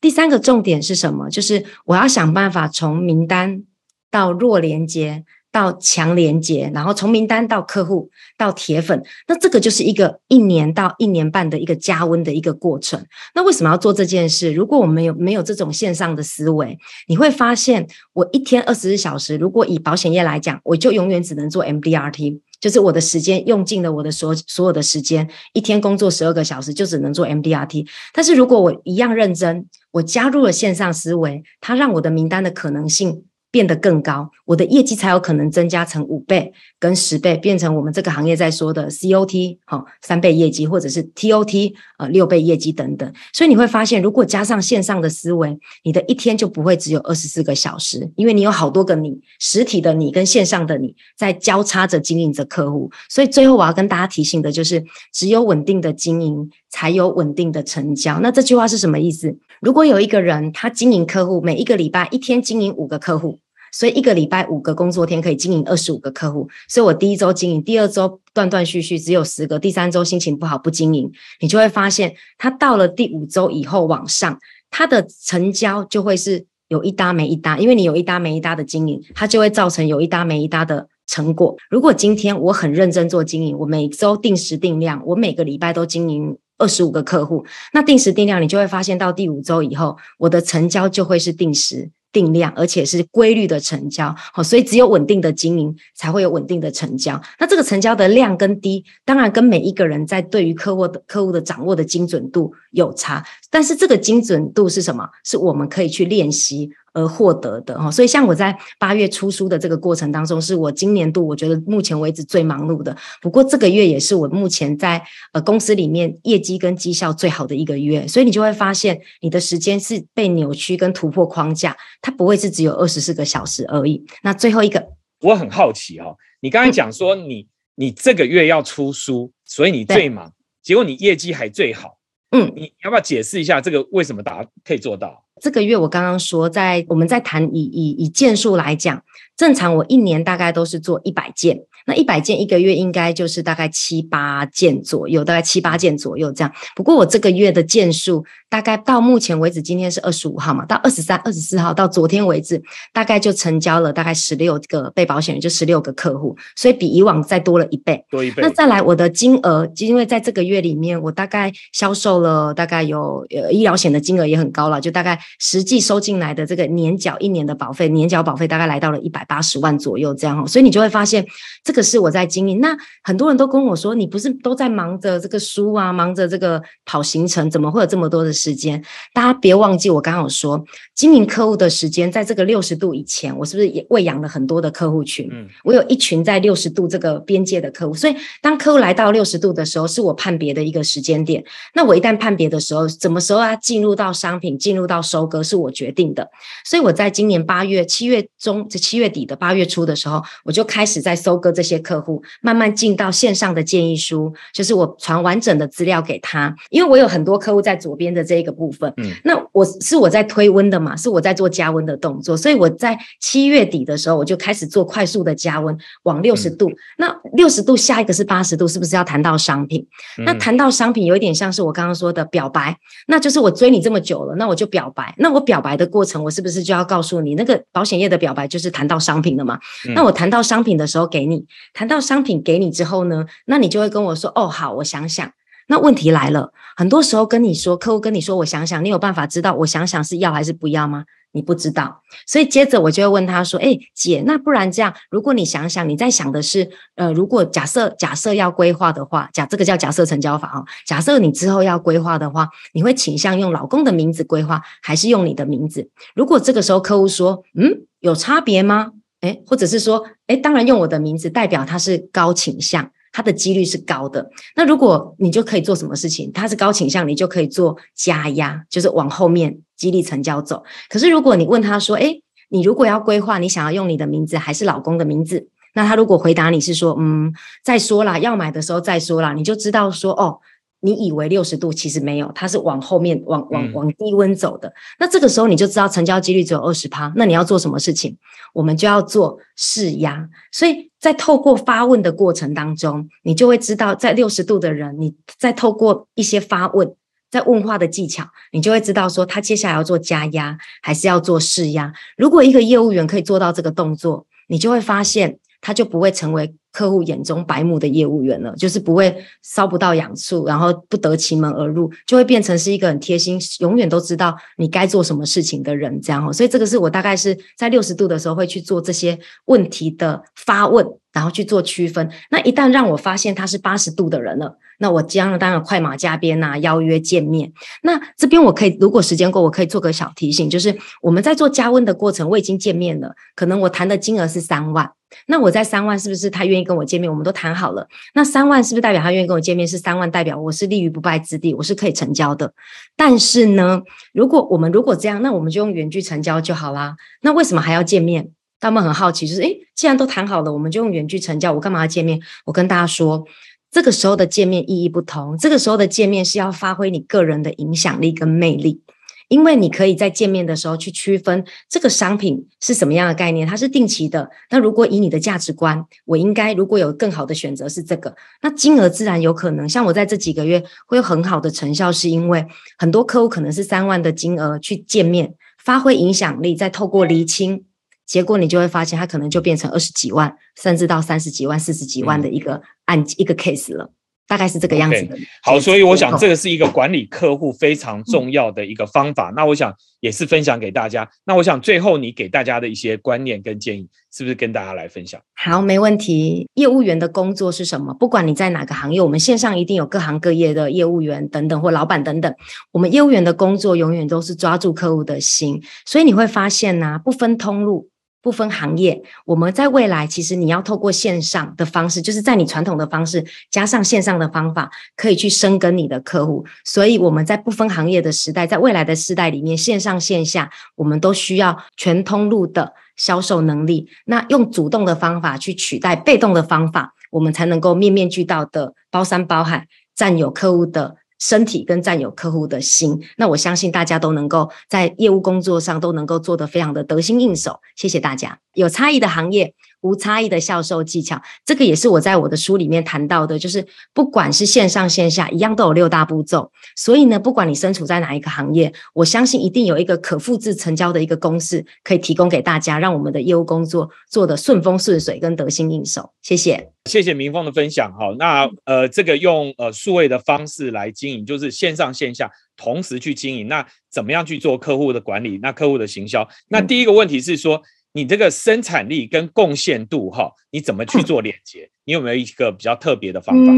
[0.00, 1.28] 第三个重点是什么？
[1.28, 3.64] 就是我要想办法从名单
[4.10, 5.26] 到弱连接。
[5.50, 13.02] 到强连接，然后从名单到客户到铁粉，那这个就是一个一年到一年半的一个加温的一个过程。
[13.34, 14.52] 那为什么要做这件事？
[14.52, 27.86] 如果我们有没有这种线上的思维，你会发现，我一天二十四小时，如果以保险业来讲，我就永远只能做 MDRT，就是我的时间用尽了我的所所有的时间，一天工作十二个小时就只能做 MDRT。
[28.12, 33.24] 但是如果我一样认真，我加入了线上思维，它让我的名单的可能性。
[33.50, 43.10] 变得更高，我的业绩才有可能增加成五倍跟十倍，变成我们这个行业在说的 COT 哈三倍业绩，或者是 TOT 呃六倍业绩等等。
[43.32, 52.90] 所以你会发现，如果加上线上的思维，你的一天就不会只有二十四个小时，因为你有好多个你，实体的你跟线上的你在交叉着经营着客户。
[53.08, 58.20] 所以最后我要跟大家提醒的就是，只有稳定的经营，才有稳定的成交。
[58.20, 59.34] 那这句话是什么意思？
[59.60, 63.38] 如果有一个人他经营客户，每一个礼拜一天经营五个客户。
[63.70, 74.38] 所以一个礼拜五个工作天可以经营二十五个客户，所以我第一周经营，第二周断断续续只有十个，第三周心情不好不经营，你就会发现，他到了第五周以后往上，
[74.70, 81.54] 他的成交就会是有一搭没一搭，因为你有一搭没一搭的经营，它就会造成有一搭没一搭的成果。
[81.68, 91.90] 如果今天我很认真做经营，我每周定时定量，我每个礼拜都经营二十五个客户，那定时定量，你就会发现到第五周以后，我的成交就会是定时。
[92.10, 97.20] 定量，而且是规律的成交，好，所以只有稳定的经营才会有稳定的成交。
[97.38, 105.06] 那这个成交的量跟低，当然跟每一个人在对于客户的客户的掌握的精准度有差，但是这个精准度是什么？
[105.22, 106.70] 是我们可以去练习。
[106.98, 112.96] 而获得的哈，所以像我在八月出书的这个过程当中，是我今年度我觉得目前为止最忙碌的。
[113.22, 115.00] 不过这个月也是我目前在
[115.32, 124.04] 呃公司里面业绩跟绩效最好的一个月，所以你就会发现你的时间是被扭曲跟突破框架，它不会是只有二十四个小时而已。
[124.24, 124.84] 那最后一个，
[125.20, 130.32] 我很好奇哈，你刚才讲说你你这个月要出书，所以你最忙，
[130.62, 131.96] 结果你业绩还最好，
[132.32, 135.24] 嗯，你要不要解释一下这个为什么达可以做到？
[135.40, 139.02] 这个月我刚刚说，在我们在谈以以以件数来讲，
[139.36, 141.60] 正常我一年大概都是做一百件。
[141.86, 146.52] 那一百件一个月应该就是大概七八件左右，大概七八件左右这样。
[146.76, 158.04] 不过我这个月的件数大概到目前为止，今天是二十五号嘛，到二十三、二十四号到昨天为止，大概就成交了大概十六个被保险人，就十六个客户，所以比以往再多了一倍。
[158.10, 158.42] 多一倍。
[158.42, 170.46] 那再来我的金额，因为在这个月里面，我大概销售了大概有呃医疗险的金额也很高了，就大概实际收进来的这个年缴一年的保费，年缴保费大概来到了一百八十万左右这样哦。
[170.46, 171.26] 所以你就会发现
[171.64, 171.88] 这个。
[171.88, 178.82] 是我在经营，那很多人都跟我说，你不是都在忙着这个书啊，忙着这个跑行程，怎么会有这么多的时间？
[179.14, 185.28] 大家别忘记，我刚刚有说，经营客户的时间，在这个六十度以前，我是不是也喂养了很多的客户群？
[185.30, 191.44] 嗯，我有一群在六十度这个边界的客户，所以当客户来到六十度的时候，是我判别的一个时间点。
[191.74, 196.28] 那我一旦判别的时候，什么时候要进入到商品，进入到收割，是我决定的。
[196.64, 201.62] 所以我在今年八月、七月中、这七月底的八月初的时候，我就开始在收割这。
[201.68, 219.86] 些客户慢慢进到线上的建议书，就是我传完整的资料给他，因为我有很多客户在左边的这一个部分，嗯，那我是我在推温的嘛，是我在做加温的动作，所以我在七月底的时候，我就开始做快速的加温，往六十度，那六十度下一个是八十度，是不是要谈到商品？
[220.18, 229.58] 那谈到商品，有一点像是我刚刚说的表白，那就是我追你这么久了，那我就表白，那我表白的过程，我是不是就要告诉你，那个保险业的表白就是谈到商品的嘛？
[229.94, 231.46] 那我谈到商品的时候给你。
[231.72, 235.30] 谈到商品给你之后呢，那你就会跟我说：“哦，好，我想想。”
[235.68, 241.04] 那问题来了，很多时候跟你说，客户跟你说：“我想想。”你有办法知道我想想是要还是不要吗？
[241.32, 255.90] 你不知道，所以接着我就会问他说：“哎，姐，那不然这样，如果你想想，你在想的是，呃，如果假设假设要规划的话，假这个叫假设成交法哈，假设你之后要规划的话，你会倾向用老公的名字规划，还是用你的名字？
[256.14, 264.30] 如果这个时候客户说：‘嗯，有差别吗？’哎，或者是说。”哎，当然用我的名字代表他是高倾向，他的几率是高的。
[264.54, 266.30] 那如果你就可以做什么事情？
[266.30, 270.62] 他是高倾向，你就可以做加压，就是往后面激励成交走。
[270.88, 275.48] 可是如果你问他说，诶，你如果要规划，你想要用你的名字还是老公的名字？
[275.74, 277.32] 那他如果回答你是说，嗯，
[277.64, 280.38] 再说啦，要买的时候再说啦，你就知道说，哦。
[280.80, 284.72] 你以为六十度其实没有，它是往后面往往往低温走的。
[284.98, 287.12] 那这个时候你就知道成交几率只有二十趴。
[287.16, 288.16] 那你要做什么事情？
[288.52, 290.28] 我们就要做试压。
[290.52, 296.94] 所以在透过发问的过程当中，你就会知道，在六十度的人，你在透过一些发问，
[297.30, 301.92] 在问话的技巧，你就会知道说他接下来要做加压还是要做试压。
[302.16, 306.54] 如果一个业务员可以做到这个动作，你就会发现他就不会成为。
[306.78, 309.12] 客户眼中白目的业务员了，就是不会
[309.42, 316.00] 烧不到痒处，然后不得其门而入，就会变成是一个很贴心，永远都知道你该做什么事情的人。
[316.00, 322.08] 这样哦，所以这个是我大概是在六十度的时候会去做这些问题的发问，然后去做区分。
[322.30, 327.52] 那一旦让我发现他是八十度的人了，那我将当然快马加鞭呐，邀约见面。
[327.82, 334.88] 那这边我可以，如果时间够，我可以做个小提醒，就是我们在做加温的过程，我已经见面了，可能我谈的金额是三万。
[335.26, 337.10] 那我在三万是不是他愿意跟我见面？
[337.10, 337.88] 我们都谈好了。
[338.14, 339.66] 那三万是不是代表他愿意跟我见面？
[339.66, 342.52] 是三万代表我是立于不败之地，我是可以成交的。
[342.94, 346.94] 但是呢，如果我们如果这样，那我们就用远距成交就好啦。
[347.22, 348.30] 那为什么还要见面？
[348.60, 352.20] 他们很好奇，就是诶，既然都谈好了，我们就用远距成交，我干嘛要见面？
[352.44, 353.24] 我跟大家说，
[353.70, 355.38] 这个时候的见面意义不同。
[355.38, 358.82] 这个时候的见面是要发挥你个人的影响力跟魅力。
[359.28, 364.30] 因为你可以在见面的时候去区分这个商品是什么样的概念，它是定期的。
[364.50, 369.68] 那如果以你的价值观，我应该如果有更好的选择是这个，那金额自然有可能。
[369.68, 372.46] 像我在这几个月会有很好的成效，是因为
[372.78, 377.64] 很多客户可能是三万的金额去见面，发挥影响力，再透过厘清，
[378.06, 383.92] 结果你就会发现，它可能就变成二十几万，甚至到三十几万、四十几万的一个案一个 case 了。
[384.28, 385.16] 大概是这个样子的。
[385.42, 389.32] 好，所以我想这个是一个管理客户非常重要的一个方法。
[389.34, 391.08] 那我想也是分享给大家。
[391.24, 395.18] 那我想最后你给大家的一些观念跟建议，是不是跟大家来分享？
[395.34, 396.46] 好，没问题。
[396.54, 397.94] 业务员的工作是什么？
[397.94, 402.32] 不管你在哪个行业，我们线上一定有各行各业的业务员等等或老板等等。
[402.72, 405.62] 我们业务员的工作永远都是抓住客户的心。
[405.86, 407.88] 所以你会发现呢，不分通路。
[408.20, 416.44] 不分行业，我们在未来其实你要透过线上的方式，就是在你传统的方式加上线上的方法，可以去深耕你的客户。
[416.64, 423.88] 所以我们在不分行业的时代，在未来的时代里面，线上线下我们都需要全通路的销售能力。
[424.04, 430.97] 那用主动的方法去取代被动的方法，我们才能够面面俱到的包山包海，占有客户的。
[431.18, 437.60] 身体跟占有客户的心，那我相信大家都能够在业务工作上都能够做得非常的得心应手。
[437.76, 438.38] 谢谢大家。
[438.54, 439.54] 有差异的行业。
[439.80, 443.64] 无差异的销售技巧，这个也是我在我的书里面谈到的，就是
[443.94, 446.50] 不管是线上线下，一样都有六大步骤。
[446.74, 456.12] 所以呢，不管你身处在哪一个行业，我相信一定有一个可复制成交的一个公式，可以提供给大家，让我们的业务工作做得顺风顺水，跟得心应手。
[456.22, 457.92] 谢谢，谢谢明峰的分享。
[457.96, 463.46] 好，那呃，这个用呃数位的方式来经营，就是线上线下同时去经营。
[463.46, 465.38] 那怎么样去做客户的管理？
[465.40, 466.28] 那客户的行销？
[466.48, 467.62] 那第一个问题是说。
[467.92, 471.70] 你这个生产力跟贡献度，哈，你怎么去做连接？
[471.84, 473.52] 你有没有一个比较特别的方法？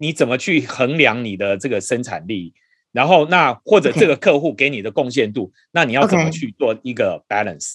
[0.00, 2.54] 你怎么去衡量你的这个生产力？
[2.92, 7.74] 然后，那或者这个客户给你的贡献度，那你要怎么去做一个 balance？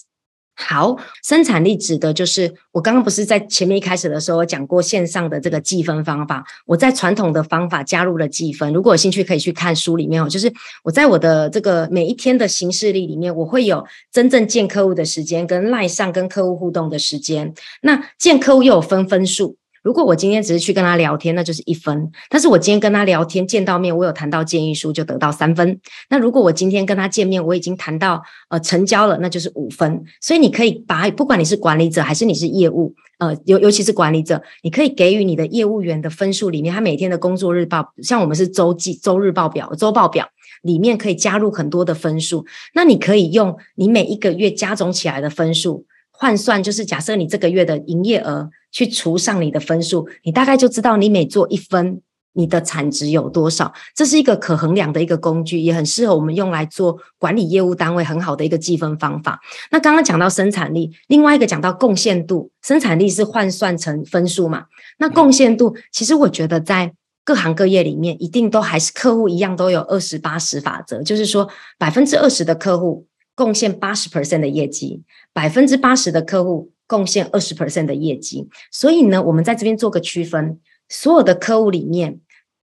[0.56, 8.72] 好，生产力指的就是我刚刚不是在前面一开始的时候讲过线上的这个计分方法，我在传统的方法加入了计分。
[8.72, 10.28] 如果有兴趣，可以去看书里面哦。
[10.28, 10.52] 就是
[10.84, 17.52] 我在我的这个每一天的行事历里面，我会有真正见客户的时间，跟赖上跟客户互动的时间。
[17.82, 19.56] 那见客户又有分分数。
[19.84, 25.78] 如果我今天只是去跟他聊天，那就是一分；但是我今天跟他聊天见到面，我有谈到建议书，就得到三分。
[26.08, 30.02] 那如果我今天跟他见面，我已经谈到呃成交了，那就是五分。
[30.22, 40.26] 所以你可以把不管你是管理者还是你是业务，呃尤尤其是管理者，你可以给予你的业务员的分数里面，他每天的工作日报，像我们是周记周日报表、周报表
[40.62, 42.46] 里面可以加入很多的分数。
[42.72, 45.84] 那你可以用你每一个月加总起来的分数
[46.16, 48.50] 换算，就是假设你这个月的营业额。
[48.74, 53.72] 去除上你的分数，你大概就知道你每做一分，你的产值有多少。
[53.94, 59.38] 这是一个可衡量的一个工具，也很适合我们用来做管理业务单位很好的一个计分方法。
[59.70, 64.64] 那刚刚讲到生产力，另外一个讲到贡献度，生产力是换算成分数嘛？
[64.98, 66.92] 那贡献度，其实我觉得在
[67.24, 71.48] 各行各业里面，一定都还是客户一样都有二十八十法则，就是说
[71.78, 76.70] 百分之二十的客户贡献八十 percent 的业绩，百分之八十的客户。
[76.86, 78.46] 贡献二十 percent 的业绩。
[78.70, 82.20] 所以呢，我们在这边做个区分，所有的客户里面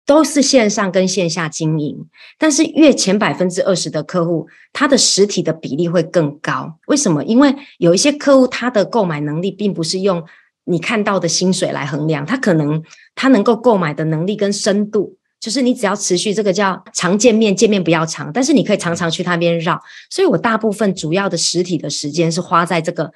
[0.06, 2.08] 都是线上跟线下经营，
[2.38, 6.78] 但是越前百分之二十的客户，他的实体的比例会更高。
[6.86, 7.22] 为什么？
[7.24, 10.24] 因为有一些客户他的购买能力并不是用
[10.64, 12.82] 你看到的薪水来衡量，他可能
[13.14, 15.18] 他能够购买的能力跟深度。
[15.38, 19.80] 就是你只要持续这个叫常见面，见面不要长，但是你可以常常去那边绕。
[20.10, 23.12] 所以我大部分主要的实体的时间是花在这个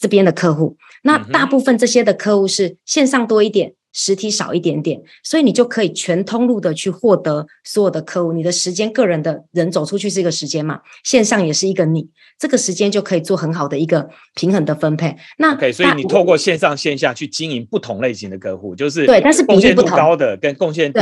[0.00, 0.76] 这边的客户。
[1.02, 8.32] 那大部分这些的客户是线上多一点，实体少一点点，所以你就可以全通路的去获得所有的客户。
[8.32, 12.08] 你的时间，个人的人走出去是一个时间嘛，线上也是一个你，
[12.38, 15.14] 这个时间就可以做很好的一个平衡的分配。
[15.36, 21.00] 那 OK，所以你透过线上线下去经营不同类型的客户，就是对，但是贡献度高的跟贡献度。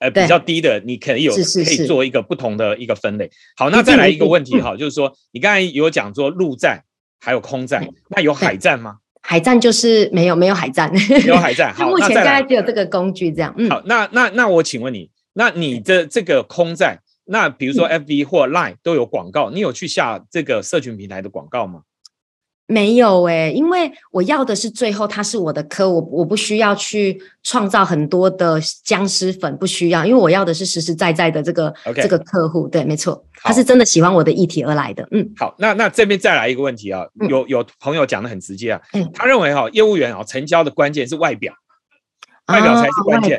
[0.00, 1.40] 呃，比较低的，你可以有可
[1.72, 3.30] 以做一个不同的一个分类。
[3.56, 6.82] 好，那再来一个问题哈，就是说你刚才有讲说陆战
[7.20, 8.96] 还有空战，那有海战吗？
[9.22, 10.90] 海战就是没有没有海战，
[11.22, 11.72] 没有海战。
[11.74, 13.54] 好， 目前大概只有这个工具这样。
[13.58, 21.82] 嗯，好，那那那我请问你，那你的这个空战，那比如说 FB 或 Line 都有广告，你有去下这个社群平台的广告吗？
[22.70, 35.04] 没有诶，因为我要的是最后他是我的客我我不需要去创造很多的僵尸粉，不需要，因为我要的是实实在在的这个这个客户，对，没错，他是真的喜欢我的议题而来的。
[35.10, 38.80] 嗯，好，那那这边再来一个问题啊，有有朋友讲的很直接啊，
[39.12, 41.52] 他认为哈，业务员啊成交的关键是外表，
[42.46, 43.36] 外表才是关键。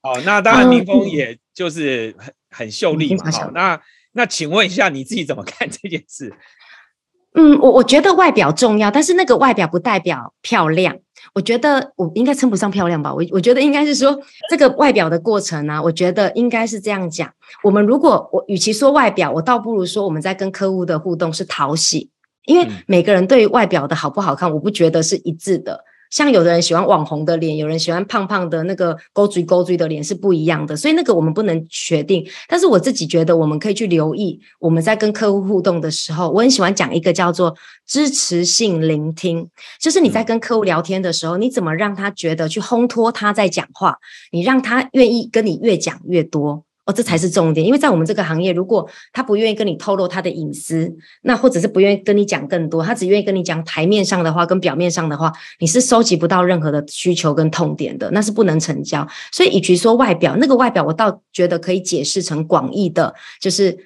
[0.00, 3.30] 好，那当然林峰也就是很很秀丽嘛。
[3.30, 3.80] 好，那
[4.10, 6.34] 那请问一下你自己怎么看这件事？
[7.34, 10.96] 嗯，我我觉得外表重要，但是那个外表不代表漂亮。
[11.34, 13.14] 我觉得我应该称不上漂亮吧。
[13.14, 14.18] 我我觉得应该是说
[14.50, 17.30] 这个外表的过程呢，我觉得应该是这样讲。
[17.62, 22.10] 我们如果我与其说外表，我倒不如说我们在跟客户的互动是讨喜，
[22.44, 25.84] 因为每个人对于外表的好不好看，我不觉得是一致的。
[26.12, 32.24] 像有的人喜欢网红的脸，有人喜欢胖胖的那个勾嘴勾嘴的脸是不一样的，所以那个我们不能确定。
[32.46, 37.56] 但是我自己觉得，我们可以去留意我们在跟客户互动的时候，我很喜欢讲一个叫做
[37.86, 39.48] 支持性聆听，
[39.80, 43.96] 就是你在跟客户聊天的时候，你怎么让他觉得去烘托他在讲话，
[44.30, 46.64] 你让他愿意跟你越讲越多。
[46.84, 59.06] 哦，这才是重点，因为在我们这个行业，如果他不愿意跟你透露他的隐私，那或者是不愿意跟你讲更多，他只愿意跟你讲台面上的话跟表面上的话，你是收集不到任何的需求跟痛点的，那是不能成交。
[59.30, 63.78] 所以，与其说外表，那个外表我倒觉得可以解释成广义的，就是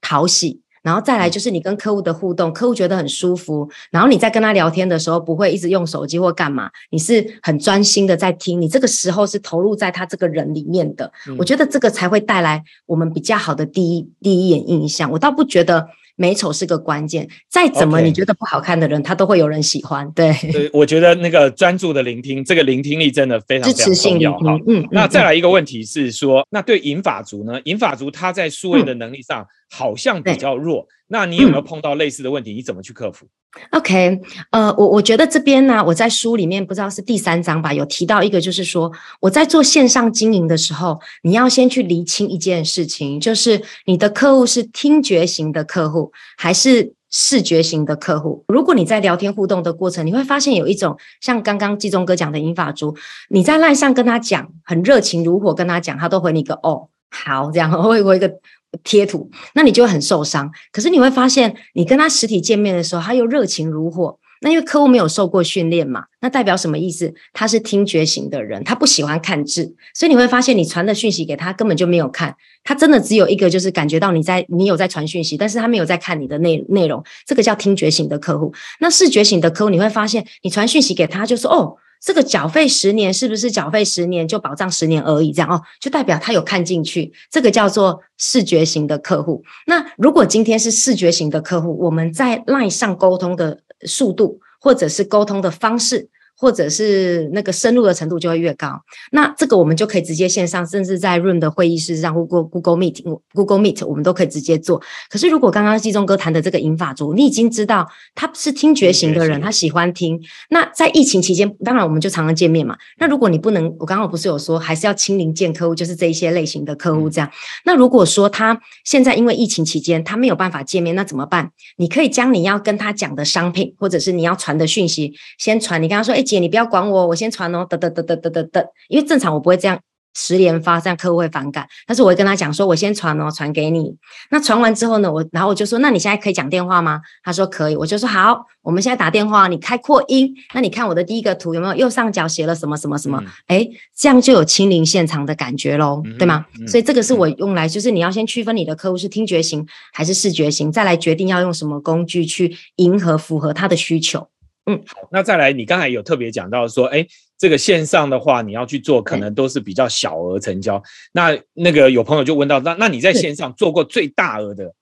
[0.00, 0.63] 讨喜。
[0.84, 3.68] 然后再来就是你跟客户的互动，客户觉得很舒服。
[3.90, 8.60] 然后你在跟他聊天的时候，不会一直用手机或干嘛，你是很专心的在听。
[8.60, 15.10] 你这个时候是投入在他这个人里面的，我觉得这个才会带来我们比较好的第一第一眼印象。
[15.10, 15.88] 我倒不觉得。
[16.16, 20.08] 美丑是个关键，再怎么你觉得不好看的人，他都会有人喜欢。
[20.12, 24.38] 对，对，我觉得那个专注的聆听，这个聆听力真的非常支持性要。
[24.68, 27.60] 嗯，那再来一个问题是说，那对银发族呢？
[27.64, 29.44] 银发族他在数位的能力上
[29.76, 32.54] 好像比较弱，那你有没有碰到类似的问题？
[32.54, 33.26] 你怎么去克服
[33.70, 34.20] ？OK，
[34.50, 48.44] 呃，我我觉得这边呢，我在书里面不知道是第三章吧，有提到一个，就是说我在做线上经营的时候，你要先去厘清一件事情，就是你的客户是听觉型的客户还是视觉型的客户。
[48.46, 52.96] 如果你在聊天互动的过程，你会发现有一种像刚刚季中哥讲的银发族，
[53.28, 58.38] 你在赖上跟他讲很热情如火，跟他讲，他都回你个哦好这样，会回一个。
[58.82, 60.50] 贴图，那你就很受伤。
[60.72, 64.18] 可是你会发现，你跟他实体见面的时候，他又热情如火。
[64.40, 67.14] 那因为客户没有受过训练嘛，那代表什么意思？
[67.32, 77.02] 他是听觉型的人，他不喜欢看字，所以你会发现，你传的讯息给他根本就没有看，他真的只有一个，就是感觉到你在，你有在传讯息，但是他没有在看你的内内容。
[77.24, 78.52] 这个叫听觉型的客户。
[78.80, 81.76] 那视觉型的客户，你会发现，你传讯息给他，就说哦。
[82.04, 85.32] 这个缴费十年是不是缴费十年就保障十年而已？
[85.32, 87.10] 这样哦，就代表他有看进去。
[87.30, 89.42] 这个叫做视觉型的客户。
[89.66, 96.10] 那如果今天是视觉型的客户，我们在赖上沟通的速度，或者是沟通的方式。
[96.36, 98.80] 或者是那个深入的程度就会越高，
[99.12, 104.82] 那这个我们就可以直接线上，甚至在 Room 的会议室上，Google Google Meet、Google Meet，我们都可以直接做。
[105.08, 110.20] 可是如果刚刚季中哥谈的这个银发族，你已经知道他是听觉型的人，他喜欢听。
[110.50, 112.76] 那在疫情期间，当然我们就常常见面嘛。
[112.98, 117.30] 那如果你不能，我刚刚不是有说，还是要亲临见客户，就是这一些类型的客户这样。
[117.64, 121.52] 那如果说他现在因为疫情期间他没有办法见面，那怎么办？
[121.76, 125.80] 你可以将你要跟他讲的商品，或者是你要传的讯息，先传。
[125.80, 126.23] 你刚刚说，哎。
[126.24, 129.78] 姐，你不要管我，我先传哦，得得得得得得得，因为正常我不会这样
[130.16, 131.66] 十连发，这样客户会反感。
[131.86, 133.94] 但是我会跟他讲说，我先传哦，传给你。
[134.30, 137.00] 那传完之后呢，我然后我就说，那你现在可以讲电话吗？
[137.22, 140.32] 他说可以，我就说好，我们现在打电话，你开扩音。
[140.54, 143.20] 那你看我的第一个图有没有右上角写了什么什么什么？
[143.48, 146.46] 哎，这样就有亲临现场的感觉喽，对吗？
[146.68, 154.28] 所以这个是我用来，就是你要先区分你的客户是听觉型还是视觉型，再来决定要用什么工具去迎合符合他的需求。
[154.66, 157.06] 嗯，好，那再来，你刚才有特别讲到说，哎，
[157.36, 160.82] 这个线上的话，你要去做，可能都是比较小额成交。
[161.12, 164.72] 那那个有朋友就问到，那那你在线上做过最大额的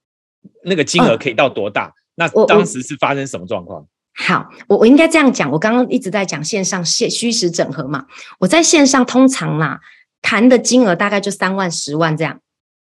[0.62, 1.92] 那个金额可以到多大？
[2.14, 3.86] 那当时是发生什么状况？
[4.14, 8.06] 好，我我应该这样讲，我刚刚一直在讲线上线虚实整合嘛。
[8.38, 9.80] 我在线上通常啦
[10.20, 12.38] 谈的金额大概就三万、十万这样。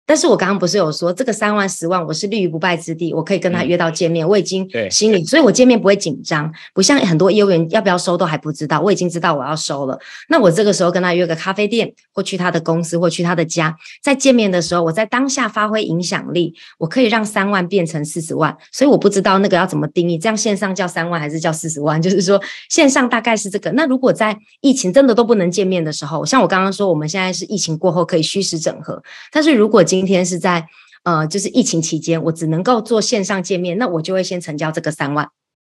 [0.06, 9.98] 但是我刚刚不是有说这个三万十万我是立于不败之地，我可以跟他约到见面，我已经心里，所以我见面不会紧张，不像很多业务员要不要收都还不知道，我已经知道我要收了。
[10.28, 18.56] 那我这个时候跟他约个咖啡店，或去他的公司，或去他的家，在见面的时候，我在当下发挥影响力，我可以让三万变成四十万。
[18.70, 22.00] 所以我不知道那个要怎么定义，这样线上叫三万还是叫四十万？
[22.02, 23.72] 就是说线上大概是这个。
[23.72, 29.02] 那如果在疫情真的都不能见面的时候，像我刚刚说，我们现在是疫情过后可以虚实整合，
[29.32, 30.66] 但是如果今今天是在
[31.04, 35.28] 呃，就是疫情期间，我只能够做线上见面，那我就会先成交这个三万。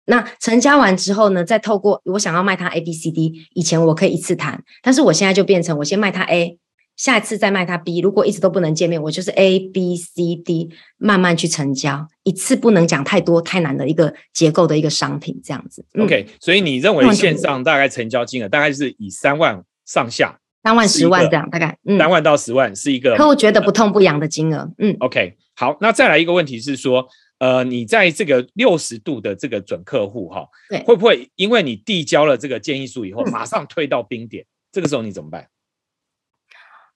[0.06, 6.58] 那成交完之后呢，再透过我想要卖他 A、B、C、D，以前我可以一次谈，但是我现在就变成我先卖他 A，
[6.96, 8.00] 下一次再卖他 B。
[8.00, 15.84] 如果一直都不能见面，我就是 A、B、C、D 慢慢去成交，一次不能讲太多太难的一个结构的一个商品这样子。
[15.98, 20.40] OK，所以你认为线上大概成交金额大概是以三万上下？
[20.62, 24.70] 三万、十万这样，大概三万到十万是一个客户觉得不痛不痒的金额。
[24.78, 27.06] 嗯，OK，好，那再来一个问题是说，
[27.38, 34.44] 呃，你在这个六十度的这个准客户哈，对，会不会因为你递交了这个建议书以后，马上推到冰点？
[34.70, 35.46] 这个时候你怎么办？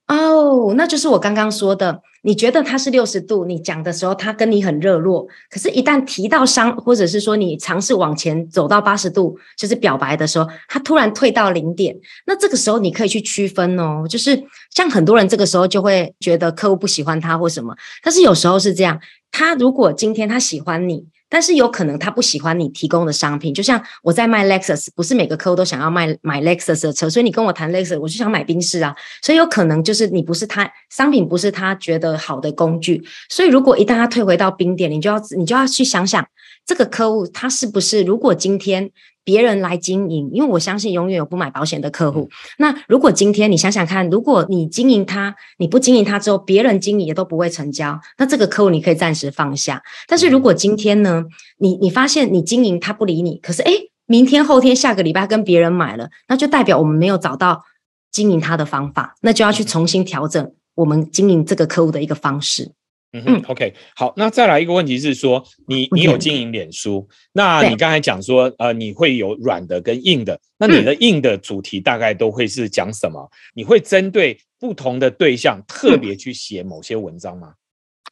[0.06, 2.02] 哦，那就是我刚刚说的。
[2.26, 11.94] 你觉得他是六十度，你讲的时候他跟你很热络，可是，一旦提到伤，或者是说你尝试往前走到八十度，就是表白的时候，他突然退到零点，
[12.26, 14.06] 那这个时候你可以去区分哦。
[14.08, 14.42] 就是
[14.74, 18.98] 像很多人这个时候就会觉得客户不喜欢他或什么，但是有时候是这样，
[19.30, 21.04] 他如果今天他喜欢你。
[21.28, 36.24] 但是有可能他不喜欢你提供的商品，就像我在卖 Lexus，不是每个客户都想要卖买 Lexus 的车，所以你跟我谈 Lexus，我就想买宾士啊，所以有可能就是你不是他商品，不是他觉得好的工具，所以如果一旦他退回到冰点，你就要你就要去想想
[36.64, 38.90] 这个客户他是不是，如果今天。
[39.24, 42.28] 别人来经营，因为我相信永远有不买保险的客户。
[42.58, 49.82] 那如果今天你想想看，如果你经营他，你不经营他之后，别人经营也都不会成交，那这个客户你可以暂时放下。
[50.06, 51.24] 但是如果今天呢，
[51.58, 57.62] 你你发现你经营他不理你，可是诶，明天后天下个礼拜跟别人买了，那就代表我们没有找到
[58.10, 62.72] 经营他的方法，那就要去重新调整我们经营这个客户的一个方式。
[63.14, 73.30] 嗯，OK，好，那再来一个问题是说，你你有经营脸书，那你刚才讲说，呃，你会有软的跟硬的，那你的硬的主题大概都会是讲什么？
[73.54, 77.52] 你会针对不同的对象特别去写某些文章吗？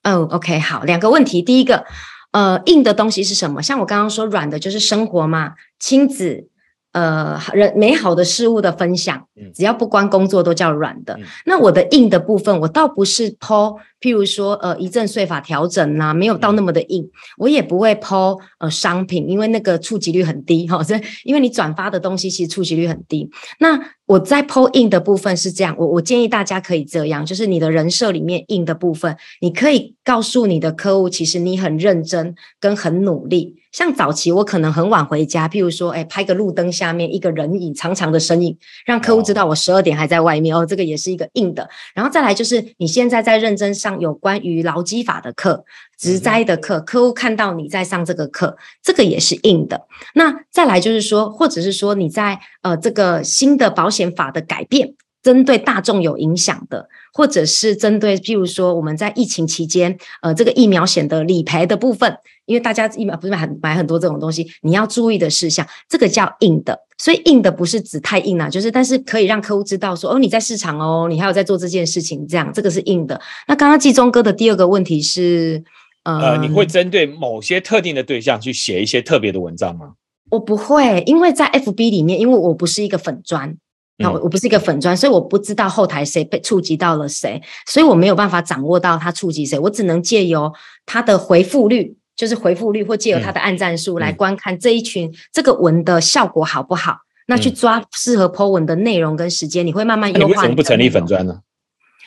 [0.04, 1.84] 哦，OK，好，两个问题，第一个，
[2.30, 3.60] 呃，硬的东西是什么？
[3.60, 6.48] 像我刚刚说，软的就是生活嘛，亲子。
[6.92, 11.18] 呃，人美好的事物的分享，只要不关工作都叫软的。
[11.46, 17.08] 那我的硬的部分，我倒不是抛，譬如说，呃，一阵税法调整呐，没有到那么的硬。
[17.38, 20.82] 我也不会抛呃商品，因为那个触及率很低哈。
[20.84, 23.30] 这因为你转发的东西其实触及率很低。
[23.58, 33.56] 那我在抛硬的部分是这样，我我建议大家可以这样，就是你的人设里面硬的部分，你可以告诉你的客户，其实你很认真跟很努力。
[33.72, 41.68] 像早期我可能很晚回家，譬如说，哎，拍个路灯下面一个人影长长的身影，让客户知道我十二点还在外面哦，这个也是一个硬的。
[41.94, 45.64] 然后再来就是你现在在认真上有关于劳基法的课、
[45.98, 49.86] 职灾的课，客户看到你在上这个课，这个也是硬的。
[50.14, 54.94] 那再来就是说，或者是说你在呃这个新的保险法的改变。
[55.22, 62.16] 针对大众有影响的，或者是针对，譬如说我们在疫情期间，呃，这个疫苗险的理赔的部分，
[62.46, 66.78] 因为大家疫苗不是买买很多这种东西，你要注意的事项，这个叫硬的。
[66.98, 73.20] 所以硬的不是指太硬了，就是但是可以让客户知道说，哦，你在市场哦，你还有在做这件事情，这样这个是硬的。
[73.48, 75.62] 那刚刚季中哥的第二个问题是，
[76.04, 79.94] 呃，你会针对某些特定的对象去写一些特别的文章吗？
[80.30, 83.56] 我不会，因为在 FB 里面，因为我不是一个粉砖。
[83.98, 90.52] 那我我不是一个粉砖，所以我不知道后台谁被触及到了谁，所以我没有办法掌握到他触及谁，我只能借由
[90.86, 96.96] 他的回复率，就是回复率，或借由他的按赞数来观看这一群这个文的效果好不好，
[97.28, 100.26] 那去抓适合 po 文的内容跟时间，你会慢慢优化。
[100.26, 101.40] 你为什么不成立粉砖呢？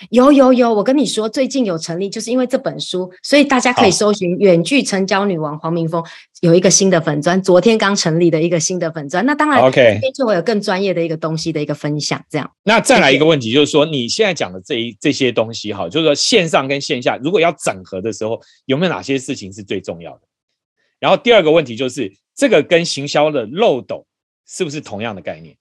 [0.10, 6.04] 有有有，我跟你说，最近有成立，就是因为这本书，所以大家可以搜寻“远距成交女王黄明峰”，
[6.41, 9.26] 有一个新的粉砖，昨天刚成立的一个新的粉砖。
[9.26, 12.52] 那当然 OK 今天就会有更专业的一个东西的一个分享，这样。
[12.64, 20.22] 那再来一个问题，就是说你现在讲的这一这些东西哈，就是说线上跟线下如果要整合的时候，有没有哪些事情是最重要的？
[21.00, 24.06] 然后第二个问题就是这个跟行销的漏斗
[24.48, 25.56] 是不是同样的概念？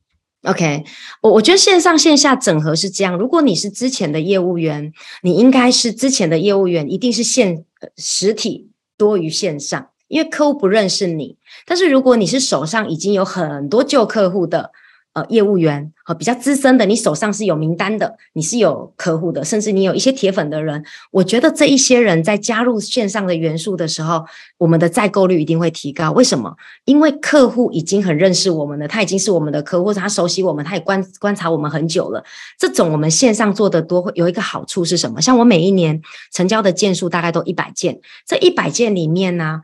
[0.44, 0.84] OK，
[1.22, 3.16] 我我觉得线上线下整合是这样。
[3.16, 4.92] 如果你是之前的业务员，
[5.22, 7.64] 你应该是之前的业务员，一定是线
[7.96, 8.68] 实体
[8.98, 11.38] 多于线上，因为客户不认识你。
[11.66, 14.70] 但是如果你是手上已经有很多旧客户的
[15.14, 24.24] 呃业务员，和比较资深的，你手上是有名单的，你是有客户的，甚至你有一些铁粉的人，我觉得这一些人在加入线上的元素的时候，
[24.58, 26.10] 我们的再购率一定会提高。
[26.12, 26.54] 为什么？
[26.84, 32.22] 因为客户已经很认识我们了，他已经是我们的客户，他熟悉我们，他也观观察我们很久了。
[32.58, 35.20] 这种我们线上做的多，会有一个好处是什么？
[35.22, 36.02] 像我每一年
[36.32, 39.62] 成交的件数大概都一百件，这一百件里面呢、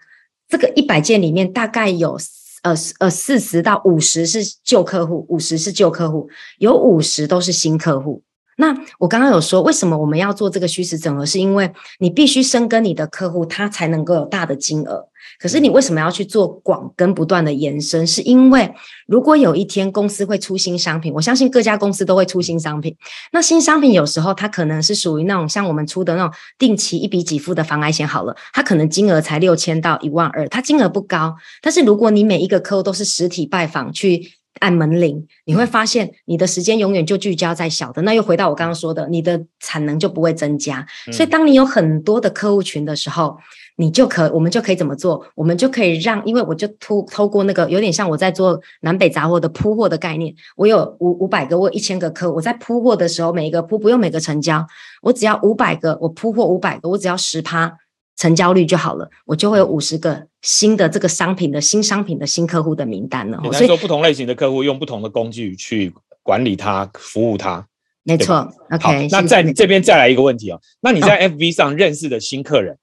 [0.48, 2.16] 这个一百件里面大概有
[2.62, 8.22] 呃呃四十到五十是旧客户，五十是旧客户，有五十都是新客户。
[8.60, 11.24] 那我刚刚有说，为什么我们要做这个虚实整合？
[11.24, 15.08] 是因为你必须深耕你的客户，他才能够有大的金额。
[15.38, 18.06] 可是你为什么要去做广跟不断的延伸？
[18.06, 18.70] 是因为
[19.06, 22.94] 如果有一天公司会出新商品，我相信各家公司都会出新商品。
[23.32, 31.34] 那新商品有时候它可能是属于那种像我们出的那种定期一笔给付的防癌险，好了，它可能金额才六千到一万二，它金额不高。
[31.62, 38.02] 但是如果你每一个客户都是实体拜访去按门铃，你会发现你的时间永远就聚焦在小的。
[38.02, 40.84] 那又回到我刚刚说的，你的产能就不会增加。
[41.12, 43.38] 所以当你有很多的客户群的时候，
[43.76, 45.24] 你就可，我们就可以怎么做？
[45.34, 54.66] 我们就可以让，因为我就透透过那个有点像我在做南北杂货的铺货的概念，我有五五百个，或一千个客户，我在铺货的时候，每一个铺不用每个成交，
[55.00, 57.78] 我只要五百个，我铺货五百个，我只要十趴
[58.16, 63.40] 成交率就好了，我就会有五十个新的这个商品的新商品的新客户的名单了。
[63.52, 65.92] 所以说，不同类型的客户用不同的工具去
[66.22, 67.66] 管理他、服务它。
[68.04, 68.34] 对没错
[68.80, 72.78] 好，OK，，那在这边再来一个问题哦，那你在 FB 上认识的新客人，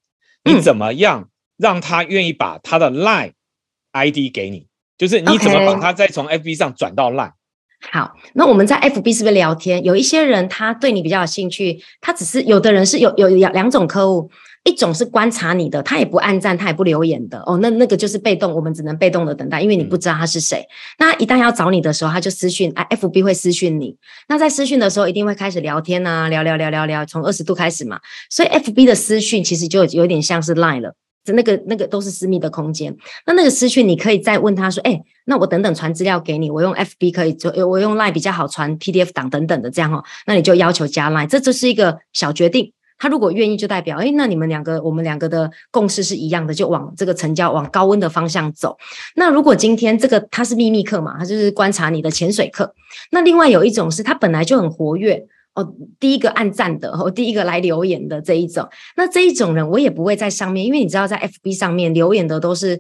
[0.46, 3.34] 你嗯怎么样让他愿意把他的 Line
[3.92, 4.68] ID 给你？
[4.98, 7.32] 就是你怎么把他再从 FB 上转到 Line？
[7.92, 9.84] 好，那我们在 FB 是不是聊天？
[9.84, 14.30] 有一些人他对你比较有兴趣，他只是有的人是有有两两种客户，
[14.68, 20.64] 一种是观察你的，他也不按赞，他也不留言的哦，那那个就是被动，我们只能被动的等待，因为你不知道他是谁。
[21.00, 23.96] 那一旦要找你的时候，他就私讯，哎，FB 会私讯你。
[24.28, 28.00] 那在私讯的时候，一定会开始聊天啊，聊聊聊聊聊，从二十度开始嘛。
[28.30, 30.94] 所以 FB 的私讯其实就有有点像是 Line 了。
[31.34, 32.96] 那个那个都是私密的空间，
[33.26, 42.72] 那那个私讯你可以再问他说，哎、那我等等传资料给你，我用 FB 可以做，呃我用 Line 比较好传 PDF 档等等的这样哦，那你就要求加 Line，这就是一个小决定。
[42.98, 48.78] 他如果愿意，就代表，哎，那你们两个，我们两个的共识是一样的，就往这个成交往高温的方向走。
[49.16, 52.74] 那如果今天这个他是秘密课嘛，他就是观察你的潜水课。
[53.12, 55.28] 那另外有一种是他本来就很活跃。
[55.54, 62.80] 哦，第一个按赞的，哦，第一个来留言的这一种，那这一种人我也不会在上面，因为你知道，在 FB 上面留言的都是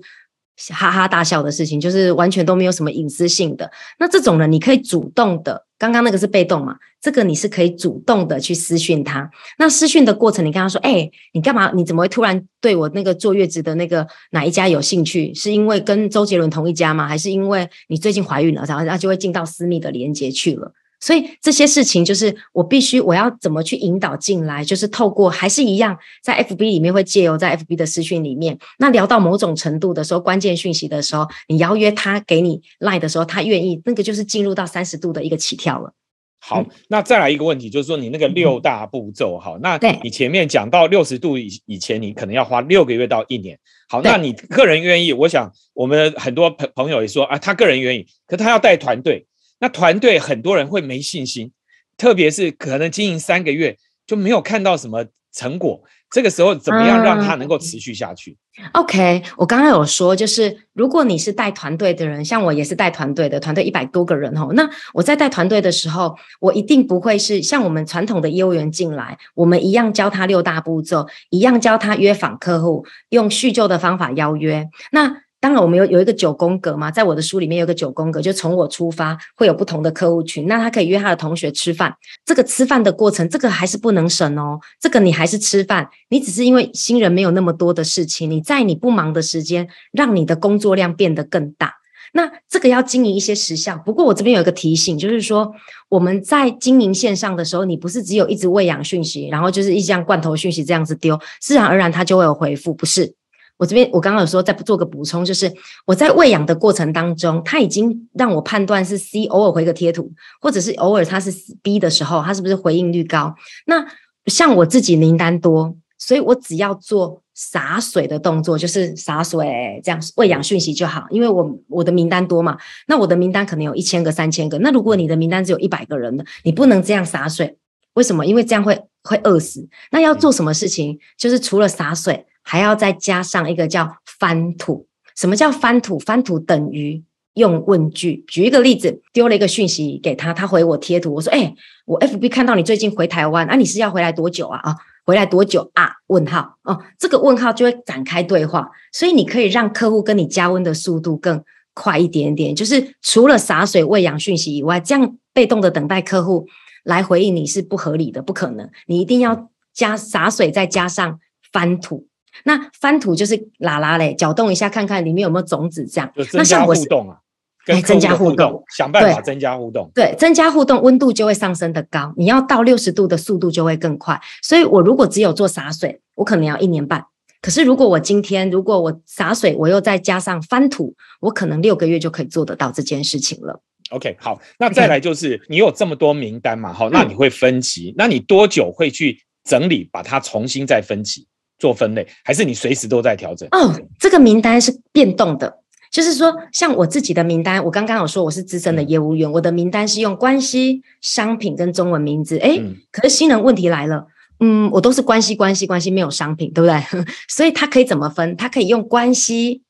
[0.73, 3.69] 哈哈大笑的事情，就是完全都没有什么隐私性的。
[3.99, 9.29] 那这种人，你可以主动的，刚刚那个是被动嘛，这个你是可以主动的去私讯他。
[9.59, 11.71] 那私讯的过程，你跟他说，哎、你干嘛？
[11.75, 15.33] 你怎么会突然对我那个坐月子的那个哪一家有兴趣？
[15.33, 17.07] 是因为跟周杰伦同一家吗？
[17.07, 20.73] 还是因为你最近怀孕了，然后他就会进到私密的连接去了？
[20.99, 35.93] 所以这些事情就是我必须我要怎么去引导进来，就是透过还是一样在 FB 里面会借由在 FB 的私讯里面，那聊到某种程度的时候，关键讯息的时候，你邀约他给你 line 的时候，他愿意，那个就是进入到三十度的一个起跳了。
[36.39, 43.59] 好，那再来一个问题，就是说你那个六大步骤，好，那你前面讲到六十度以以前，你可能要花六个月到一年。
[43.89, 49.25] 好，那你个人愿意，我想我们很多朋朋友也说啊，他个人愿意，可他要带团队，
[49.59, 51.51] 那团队很多人会没信心，
[51.97, 55.81] 特别是可能经营三个月就没有看到什么成果，
[56.11, 58.37] 这个时候怎么样让它能够持续下去
[58.73, 64.49] ？OK，我刚刚有说，就是如果你是带团队的人，像我也是带团队的，团队一百多个人哦。
[64.53, 74.67] 那我在带团队的时候，我一定不会是像我们传统的业务员进来，我们一样教他六大步骤，一样教他约访客户，用叙旧的方法邀约。
[74.91, 80.47] 那当然，我们有有一个九宫格嘛，在我的书里面有个九宫格，就从我出发，会有不同的客户群。
[80.47, 84.59] 那他可以约他的同学吃饭，这个吃饭的过程，这个还是不能省哦。
[84.79, 91.75] 这个你还是吃饭，你只是因为新人没有那么多的事情，你在你不忙的时间，让你的工作量变得更大。
[92.13, 93.77] 那这个要经营一些时效。
[93.85, 95.51] 不过我这边有一个提醒，就是说
[95.89, 103.13] 我们在经营线上的时候，你不是只有一直喂养讯息，然后就是一像罐头讯息这样子丢，自然而然它就会有回复，不是？
[103.57, 105.51] 我这边我刚刚有说再做个补充，就是
[105.85, 111.33] 我在喂养的过程当中，他已经让我判断是 C 偶尔回个贴图，或者是偶尔他是
[111.63, 113.33] B 的时候，他是不是回应率高？
[113.65, 113.85] 那
[114.27, 122.57] 像我自己名单多，所以我只要做洒水的动作，就是洒水这样喂养讯息就好，因为我我的名单多嘛。
[122.87, 127.57] 那我的名单可能有一千个、三千个，那如果你的名单只有一百个人的，你不能这样洒水，
[127.93, 128.23] 为什么？
[128.23, 129.67] 因为这样会会饿死。
[129.89, 130.99] 那要做什么事情？
[131.17, 132.25] 就是除了洒水。
[132.49, 134.87] 还要再加上一个叫翻土。
[135.17, 135.99] 什么叫翻土？
[135.99, 138.23] 翻土等于用问句。
[138.25, 141.13] 举一个例子，丢了一个讯息给他，他回我贴图。
[141.15, 141.53] 我说：“哎，
[141.85, 144.59] 我 FB 看到你最近回台湾，啊，你是要回来多久啊？
[144.63, 145.91] 啊，回来多久啊？
[146.07, 151.43] 问号哦，这个问号就会展开对话，所以你可以让客户跟你加温的速度更
[151.73, 152.55] 快一点点。
[152.55, 156.47] 就是除了洒水喂养讯息以外，这样被动的等待客户
[156.85, 158.69] 来回应你是不合理的，不可能。
[158.85, 161.19] 你一定要加洒水，再加上
[161.51, 162.07] 翻土。
[162.43, 166.11] 那翻土就是拉拉嘞，搅动一下看看里面有没有种子，这样。
[166.33, 167.17] 那像我互动啊，
[167.65, 169.91] 跟增加互动，想办法增加互动。
[169.93, 172.13] 对，增加互动，温度就会上升的高。
[172.15, 174.19] 你要到六十度的速度就会更快。
[174.41, 177.05] 所以我如果只有做洒水，我可能要一年半。
[177.41, 183.61] 可是如果我今天如果我洒水，我又再加上翻土，我可能六个月就可以做得到这件事情了。
[183.91, 186.73] OK，好，那再来就是你有这么多名单嘛？
[186.73, 187.93] 好，那你会分级？
[187.95, 191.25] 那你多久会去整理，把它重新再分级？
[191.57, 193.47] 做分类，还是你随时都在调整？
[193.51, 195.59] 哦，这个名单是变动的，
[195.91, 202.37] 就是说，像我自己的名单，我刚刚有说我是资深的业务员，我的名单是用关系、商品跟中文名字。
[202.37, 202.59] 哎，
[202.91, 204.05] 可是新人问题来了，
[204.39, 207.05] 嗯，我都是关系、关系、关系，没有商品，对不对？
[207.27, 208.35] 所以它可以怎么分？
[208.35, 209.63] 它可以用关系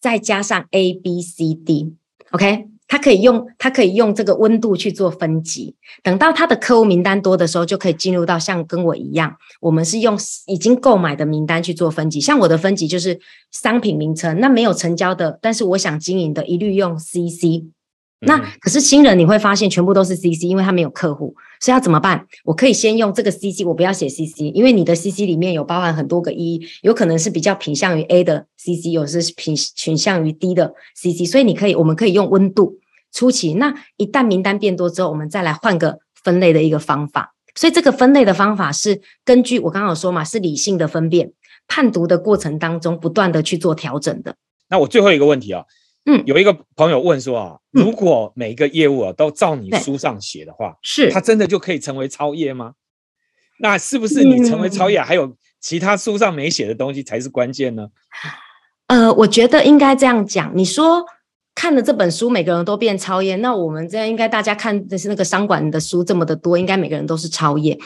[0.00, 2.73] 再加上 A、B、C、D，OK。
[2.86, 5.74] 他可以用，他可以用这个温度去做分级。
[6.02, 12.20] 等到他的客户名单多的时候，就可以进入到像跟我一样，我们是用已经购买的名单去做分级。
[12.20, 13.18] 像我的分级就是
[13.50, 17.64] 商品名称，那没有成交的，但是我想经营的，一律用 CC。
[18.26, 22.26] 那可是新人你会发现全部都是 CC，因为他没有客户，所以要怎么办？
[22.44, 32.78] 我可以先用这个 CC，我不要写 CC，因为你的 CC 里面有包含很多个一，有可能是比较偏向于 A 的 CC，有时是偏偏向于 D 的 CC，所以你可以，我们可以用温度
[33.12, 33.54] 初期。
[33.54, 37.34] 那一旦名单变多之后，我们再来换个分类的一个方法。
[37.54, 41.32] 所以这个分类的方法是根据我刚刚有说嘛，是理性的分辨
[41.68, 44.34] 判读的过程当中不断的去做调整的。
[44.68, 45.64] 那我最后一个问题啊。
[46.06, 52.72] 嗯，有一个朋友问说啊，如果每一个业务啊都照你书上写的话，是他真的就可以成为超业吗？
[53.60, 57.88] 那是不是你成为超业，还有其他书上没写的东西才是关键呢？
[58.88, 60.52] 呃，我觉得应该这样讲。
[60.54, 61.02] 你说
[61.54, 67.78] 看了这本书，每个人都变超业，那我们这样应该大家看的是那个商管的书这么的多，应该每个人都是超业。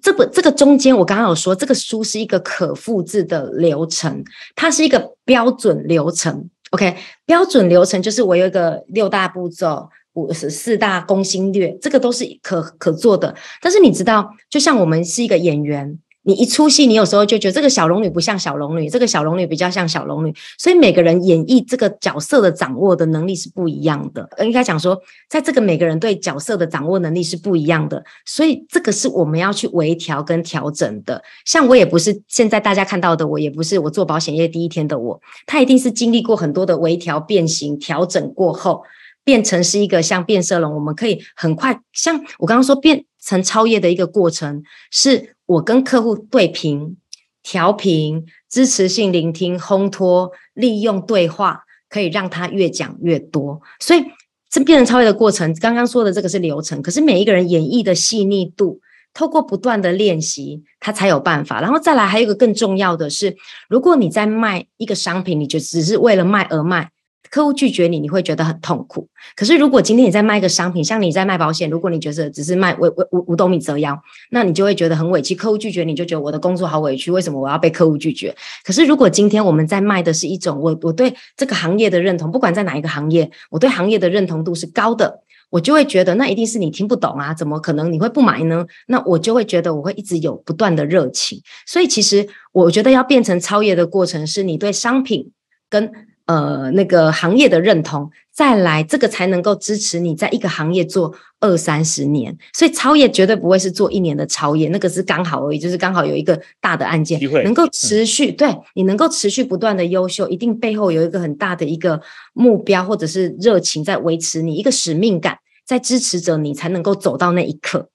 [0.00, 6.48] 这本这个中间，我刚刚有说，这个书是一个可复制的流程，它是一个标准流程。
[6.70, 13.34] OK，标准流程就是我有一个六大步骤，五十四大攻心略，这个都是可可做的。
[13.60, 15.98] 但是你知道，就像我们是一个演员。
[16.28, 24.28] 你一出戏，你有时候就觉得这个小龙女不像小龙女，这个小龙女比较像小龙女，所以每个人演绎这个角色的掌握的能力是不一样的。
[24.40, 31.22] 应该讲说，在这个每个人对角色的掌握能力是不一样的，所以这个是我们要去微调跟调整的。
[31.46, 38.82] 像我也不是现在大家看到的，我也不是我做保险业第一天的我，他一定是经历过很多的微调、变形、调整过后，
[39.24, 45.34] 变成是一个像变色龙，我们可以很快像我刚刚说变成超越的一个过程是。
[45.48, 46.98] 我跟客户对频、
[47.42, 53.58] 调频、支持性聆听、烘托，利用对话可以让他越讲越多。
[53.80, 54.04] 所以
[54.50, 56.82] 这变成超越的过程，刚刚说的这个是流程。
[56.82, 58.82] 可是每一个人演绎的细腻度，
[59.14, 61.62] 透过不断的练习，他才有办法。
[61.62, 63.34] 然后再来，还有一个更重要的是，
[63.70, 66.90] 如果你在卖一个商品，你就只是为了卖而卖。
[67.30, 69.06] 客户拒绝你，你会觉得很痛苦。
[69.36, 74.00] 可是，如果今天你在卖一个商品，像你在卖保险，如果你觉得只是卖五五五斗米折腰，
[74.30, 75.34] 那你就会觉得很委屈。
[75.34, 78.34] 客户拒绝你就觉得我的工作好委屈，为什么我要被客户拒绝？
[78.64, 88.64] 可是，如果今天我们在卖的是一种我我对这个行业的认同，不管在哪一个行业，我对行业的认同度是高的，我就会觉得那一定是你听不懂啊，怎么可能你会不买呢？
[88.86, 91.42] 那我就会觉得我会一直有不断的热情。
[91.66, 95.30] 所以，其实我觉得要变成超越的过程，是你对商品
[95.68, 95.92] 跟。
[96.28, 102.36] 呃，那个行业的认同，再来这个才能够支持你在一个行业做二三十年。
[102.52, 111.98] 所以超业绝对不会是做一年的超业，那个是刚好而已，就是刚好有一个大的案件能够持续，对你能够持续不断的优秀，一定背后有一个很大的一个
[112.34, 117.88] 目标或者是热情在维持你一个使命感，在支持着你才能够走到那一刻，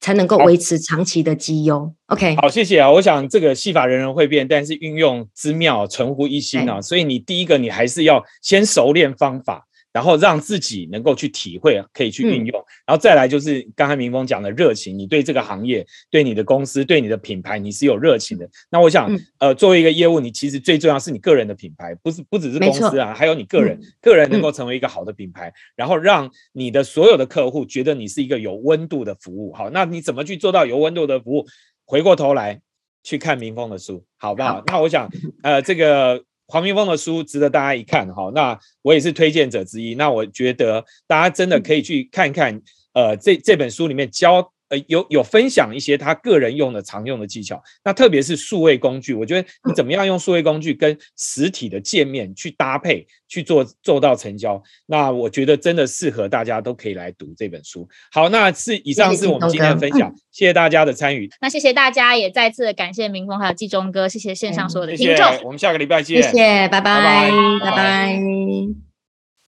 [0.00, 1.92] 才能够维持长期的绩优。
[2.06, 2.90] OK，好，谢谢啊！
[2.90, 6.80] 我想这个戏法人人会变，但是运用之妙，存乎一心啊。
[6.80, 9.65] 所以你第一个，你还是要先熟练方法，
[9.96, 18.46] 然后让自己能够去体会，可以去运用，然后再来就是刚才明峰讲的热情，你对这个行业、对你的公司、对你的品牌，你是有热情的。
[18.70, 29.54] 那我想嗯，呃，作为一个业务，你其实最重要是你个人的品牌，不是不只是公司啊，还有你个人嗯，个人能够成为一个好的品牌，然后让你的所有的客户觉得你是一个有温度的服务。
[29.54, 31.46] 好，那你怎么去做到有温度的服务？
[31.86, 32.60] 回过头来
[33.02, 34.56] 去看明峰的书，好不好？
[34.56, 35.08] 好那我想，
[35.42, 38.30] 呃，这个黄明峰的书值得大家一看哈。
[38.34, 39.94] 那我也是推荐者之一。
[39.94, 42.60] 那我觉得大家真的可以去看看，
[42.92, 44.52] 呃，这这本书里面教。
[44.68, 57.88] 呃，有有分享一些他个人用的常用的技巧，那特别是数位工具，我觉得你怎么样用数位工具跟实体的界面去搭配，去做做到成交，那我觉得真的适合大家都可以来读这本书。
[58.10, 68.85] 好，那是以上是我们今天的分享， 谢谢大家的参与，那谢谢大家，也再次感谢明峰还有季中哥，谢谢线上所有的谢谢听众。，我们下个礼拜见，谢谢，拜拜，拜拜拜拜。